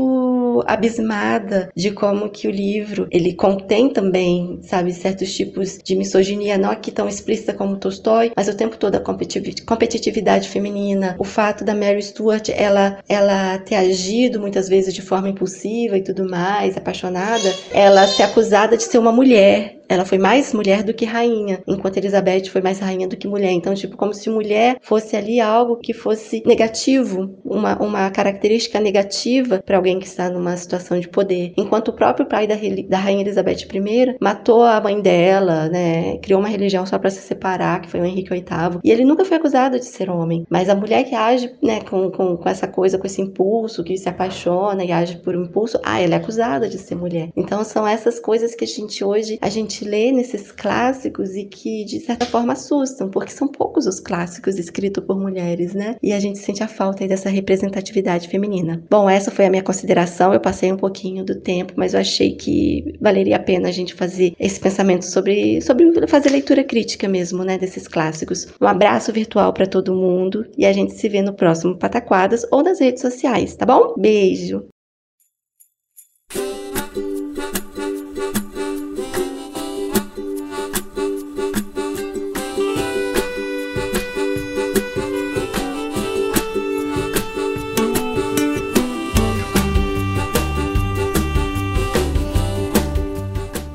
abismada 0.67 1.69
de 1.75 1.91
como 1.91 2.29
que 2.29 2.47
o 2.47 2.51
livro 2.51 3.07
ele 3.11 3.33
contém 3.33 3.89
também, 3.89 4.59
sabe, 4.63 4.93
certos 4.93 5.33
tipos 5.35 5.79
de 5.83 5.95
misoginia 5.95 6.57
não 6.57 6.71
aqui 6.71 6.91
tão 6.91 7.07
explícita 7.07 7.53
como 7.53 7.77
Tolstói, 7.77 8.31
mas 8.35 8.47
o 8.47 8.55
tempo 8.55 8.77
todo 8.77 8.95
a 8.95 8.99
competitividade 8.99 10.49
feminina, 10.49 11.15
o 11.17 11.23
fato 11.23 11.63
da 11.63 11.75
Mary 11.75 12.01
Stuart 12.01 12.49
ela, 12.49 12.99
ela 13.07 13.57
ter 13.59 13.75
agido 13.75 14.39
muitas 14.39 14.67
vezes 14.67 14.93
de 14.93 15.01
forma 15.01 15.29
impulsiva 15.29 15.97
e 15.97 16.03
tudo 16.03 16.29
mais, 16.29 16.77
apaixonada, 16.77 17.53
ela 17.71 18.07
ser 18.07 18.23
acusada 18.23 18.77
de 18.77 18.83
ser 18.83 18.97
uma 18.97 19.11
mulher 19.11 19.78
ela 19.89 20.05
foi 20.05 20.19
mais 20.19 20.53
mulher 20.53 20.83
do 20.83 20.93
que 20.93 21.03
rainha, 21.03 21.61
enquanto 21.67 21.97
Elizabeth 21.97 22.45
foi 22.45 22.61
mais 22.61 22.79
rainha 22.79 23.07
do 23.07 23.17
que 23.17 23.27
mulher. 23.27 23.51
Então, 23.51 23.73
tipo, 23.73 23.97
como 23.97 24.13
se 24.13 24.29
mulher 24.29 24.77
fosse 24.81 25.15
ali 25.15 25.41
algo 25.41 25.77
que 25.77 25.93
fosse 25.93 26.43
negativo, 26.45 27.35
uma, 27.43 27.75
uma 27.81 28.11
característica 28.11 28.79
negativa 28.79 29.61
para 29.65 29.77
alguém 29.77 29.99
que 29.99 30.05
está 30.05 30.29
numa 30.29 30.55
situação 30.55 30.99
de 30.99 31.07
poder. 31.09 31.53
Enquanto 31.57 31.89
o 31.89 31.93
próprio 31.93 32.27
pai 32.27 32.45
da, 32.45 32.55
da 32.87 32.97
rainha 32.97 33.21
Elizabeth 33.21 33.67
I 33.73 34.15
matou 34.21 34.63
a 34.63 34.79
mãe 34.79 35.01
dela, 35.01 35.67
né, 35.69 36.17
criou 36.19 36.39
uma 36.39 36.49
religião 36.49 36.85
só 36.85 36.99
para 36.99 37.09
se 37.09 37.21
separar, 37.21 37.81
que 37.81 37.89
foi 37.89 37.99
o 37.99 38.05
Henrique 38.05 38.29
VIII, 38.29 38.79
e 38.83 38.91
ele 38.91 39.03
nunca 39.03 39.25
foi 39.25 39.37
acusado 39.37 39.79
de 39.79 39.85
ser 39.85 40.09
homem. 40.09 40.45
Mas 40.49 40.69
a 40.69 40.75
mulher 40.75 41.03
que 41.03 41.15
age, 41.15 41.51
né, 41.63 41.81
com, 41.81 42.11
com, 42.11 42.37
com 42.37 42.49
essa 42.49 42.67
coisa, 42.67 42.99
com 42.99 43.07
esse 43.07 43.21
impulso, 43.21 43.83
que 43.83 43.97
se 43.97 44.07
apaixona 44.07 44.83
e 44.83 44.91
age 44.91 45.17
por 45.17 45.35
um 45.35 45.45
impulso, 45.45 45.79
ah, 45.83 45.99
ela 45.99 46.13
é 46.13 46.17
acusada 46.17 46.69
de 46.69 46.77
ser 46.77 46.95
mulher. 46.95 47.29
Então, 47.35 47.63
são 47.63 47.87
essas 47.87 48.19
coisas 48.19 48.53
que 48.53 48.63
a 48.63 48.67
gente 48.67 49.03
hoje, 49.03 49.39
a 49.41 49.49
gente 49.49 49.78
gente 49.79 49.85
lê 49.85 50.11
nesses 50.11 50.51
clássicos 50.51 51.35
e 51.35 51.45
que 51.45 51.85
de 51.85 51.99
certa 51.99 52.25
forma 52.25 52.53
assustam, 52.53 53.09
porque 53.09 53.31
são 53.31 53.47
poucos 53.47 53.85
os 53.85 53.99
clássicos 53.99 54.57
escritos 54.57 55.03
por 55.03 55.19
mulheres, 55.19 55.73
né? 55.73 55.95
E 56.03 56.11
a 56.11 56.19
gente 56.19 56.39
sente 56.39 56.63
a 56.63 56.67
falta 56.67 57.07
dessa 57.07 57.29
representatividade 57.29 58.27
feminina. 58.27 58.83
Bom, 58.89 59.09
essa 59.09 59.31
foi 59.31 59.45
a 59.45 59.49
minha 59.49 59.63
consideração. 59.63 60.33
Eu 60.33 60.39
passei 60.39 60.71
um 60.71 60.77
pouquinho 60.77 61.23
do 61.23 61.39
tempo, 61.39 61.73
mas 61.75 61.93
eu 61.93 61.99
achei 61.99 62.35
que 62.35 62.95
valeria 62.99 63.37
a 63.37 63.39
pena 63.39 63.69
a 63.69 63.71
gente 63.71 63.93
fazer 63.93 64.33
esse 64.39 64.59
pensamento 64.59 65.05
sobre, 65.05 65.61
sobre 65.61 66.07
fazer 66.07 66.29
leitura 66.29 66.63
crítica 66.63 67.07
mesmo, 67.07 67.43
né, 67.43 67.57
desses 67.57 67.87
clássicos. 67.87 68.47
Um 68.59 68.67
abraço 68.67 69.13
virtual 69.13 69.53
para 69.53 69.67
todo 69.67 69.95
mundo 69.95 70.45
e 70.57 70.65
a 70.65 70.73
gente 70.73 70.93
se 70.93 71.07
vê 71.07 71.21
no 71.21 71.33
próximo 71.33 71.77
Pataquadas 71.77 72.45
ou 72.51 72.63
nas 72.63 72.79
redes 72.79 73.01
sociais, 73.01 73.55
tá 73.55 73.65
bom? 73.65 73.93
Beijo! 73.97 74.65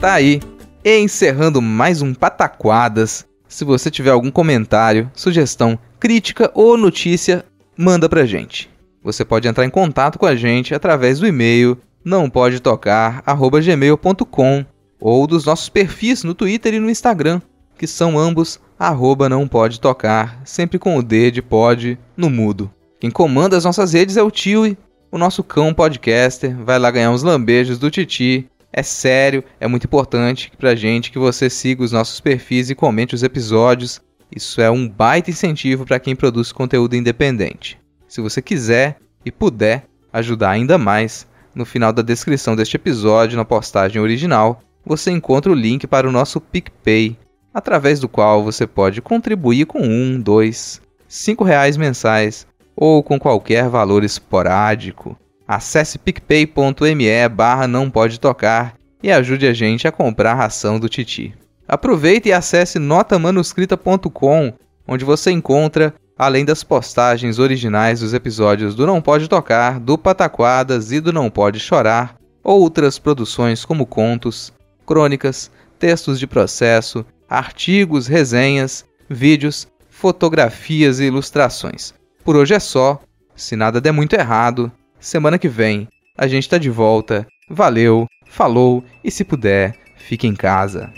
Tá 0.04 0.12
aí. 0.12 0.38
E 0.84 0.98
encerrando 0.98 1.62
mais 1.62 2.02
um 2.02 2.12
Pataquadas. 2.12 3.26
Se 3.48 3.64
você 3.64 3.90
tiver 3.90 4.10
algum 4.10 4.30
comentário, 4.30 5.10
sugestão, 5.14 5.78
crítica 5.98 6.50
ou 6.52 6.76
notícia, 6.76 7.42
manda 7.74 8.06
pra 8.06 8.26
gente. 8.26 8.68
Você 9.02 9.24
pode 9.24 9.48
entrar 9.48 9.64
em 9.64 9.70
contato 9.70 10.18
com 10.18 10.26
a 10.26 10.36
gente 10.36 10.74
através 10.74 11.20
do 11.20 11.26
e-mail 11.26 11.78
não 12.04 12.28
pode 12.28 12.60
tocar@gmail.com 12.60 14.66
ou 15.00 15.26
dos 15.26 15.46
nossos 15.46 15.70
perfis 15.70 16.22
no 16.22 16.34
Twitter 16.34 16.74
e 16.74 16.80
no 16.80 16.90
Instagram, 16.90 17.40
que 17.78 17.86
são 17.86 18.18
ambos 18.18 18.60
arroba 18.78 19.30
não 19.30 19.48
pode 19.48 19.80
tocar, 19.80 20.38
sempre 20.44 20.78
com 20.78 20.98
o 20.98 21.02
D 21.02 21.30
de 21.30 21.40
pode 21.40 21.98
no 22.14 22.28
mudo. 22.28 22.70
Quem 23.00 23.10
comanda 23.10 23.56
as 23.56 23.64
nossas 23.64 23.94
redes 23.94 24.18
é 24.18 24.22
o 24.22 24.30
Tio, 24.30 24.76
o 25.10 25.16
nosso 25.16 25.42
cão 25.42 25.72
podcaster, 25.72 26.54
vai 26.62 26.78
lá 26.78 26.90
ganhar 26.90 27.10
uns 27.10 27.22
lambejos 27.22 27.78
do 27.78 27.90
Titi 27.90 28.50
é 28.76 28.82
sério, 28.82 29.44
é 29.60 29.68
muito 29.68 29.84
importante 29.86 30.50
pra 30.58 30.74
gente 30.74 31.12
que 31.12 31.18
você 31.18 31.48
siga 31.48 31.84
os 31.84 31.92
nossos 31.92 32.18
perfis 32.18 32.70
e 32.70 32.74
comente 32.74 33.14
os 33.14 33.22
episódios. 33.22 34.02
Isso 34.34 34.60
é 34.60 34.68
um 34.68 34.88
baita 34.88 35.30
incentivo 35.30 35.86
para 35.86 36.00
quem 36.00 36.16
produz 36.16 36.50
conteúdo 36.50 36.96
independente. 36.96 37.78
Se 38.08 38.20
você 38.20 38.42
quiser 38.42 38.96
e 39.24 39.30
puder 39.30 39.86
ajudar 40.12 40.50
ainda 40.50 40.76
mais, 40.76 41.24
no 41.54 41.64
final 41.64 41.92
da 41.92 42.02
descrição 42.02 42.56
deste 42.56 42.74
episódio, 42.74 43.36
na 43.36 43.44
postagem 43.44 44.02
original, 44.02 44.60
você 44.84 45.12
encontra 45.12 45.52
o 45.52 45.54
link 45.54 45.86
para 45.86 46.08
o 46.08 46.12
nosso 46.12 46.40
PicPay, 46.40 47.16
através 47.54 48.00
do 48.00 48.08
qual 48.08 48.42
você 48.42 48.66
pode 48.66 49.00
contribuir 49.00 49.66
com 49.66 49.82
um, 49.82 50.20
dois, 50.20 50.82
cinco 51.06 51.44
reais 51.44 51.76
mensais 51.76 52.44
ou 52.74 53.04
com 53.04 53.20
qualquer 53.20 53.68
valor 53.68 54.02
esporádico. 54.02 55.16
Acesse 55.46 55.98
picpay.me 55.98 57.28
barra 57.28 57.68
não 57.68 57.90
pode 57.90 58.18
tocar 58.18 58.74
e 59.02 59.12
ajude 59.12 59.46
a 59.46 59.52
gente 59.52 59.86
a 59.86 59.92
comprar 59.92 60.32
a 60.32 60.34
ração 60.34 60.80
do 60.80 60.88
Titi. 60.88 61.34
Aproveite 61.68 62.28
e 62.28 62.32
acesse 62.32 62.78
notamanuscrita.com, 62.78 64.54
onde 64.88 65.04
você 65.04 65.30
encontra, 65.30 65.94
além 66.16 66.44
das 66.44 66.64
postagens 66.64 67.38
originais 67.38 68.00
dos 68.00 68.14
episódios 68.14 68.74
do 68.74 68.86
Não 68.86 69.02
Pode 69.02 69.28
Tocar, 69.28 69.78
do 69.78 69.98
Pataquadas 69.98 70.92
e 70.92 71.00
do 71.00 71.12
Não 71.12 71.28
Pode 71.30 71.60
Chorar, 71.60 72.16
outras 72.42 72.98
produções 72.98 73.64
como 73.64 73.86
contos, 73.86 74.52
crônicas, 74.86 75.50
textos 75.78 76.18
de 76.18 76.26
processo, 76.26 77.04
artigos, 77.28 78.06
resenhas, 78.06 78.84
vídeos, 79.08 79.66
fotografias 79.90 81.00
e 81.00 81.04
ilustrações. 81.04 81.94
Por 82.24 82.36
hoje 82.36 82.54
é 82.54 82.60
só. 82.60 83.00
Se 83.36 83.56
nada 83.56 83.80
der 83.80 83.92
muito 83.92 84.14
errado, 84.14 84.70
Semana 85.04 85.38
que 85.38 85.50
vem 85.50 85.86
a 86.16 86.26
gente 86.26 86.48
tá 86.48 86.56
de 86.56 86.70
volta. 86.70 87.26
Valeu, 87.46 88.06
falou 88.24 88.82
e 89.04 89.10
se 89.10 89.22
puder, 89.22 89.76
fique 89.96 90.26
em 90.26 90.34
casa. 90.34 90.90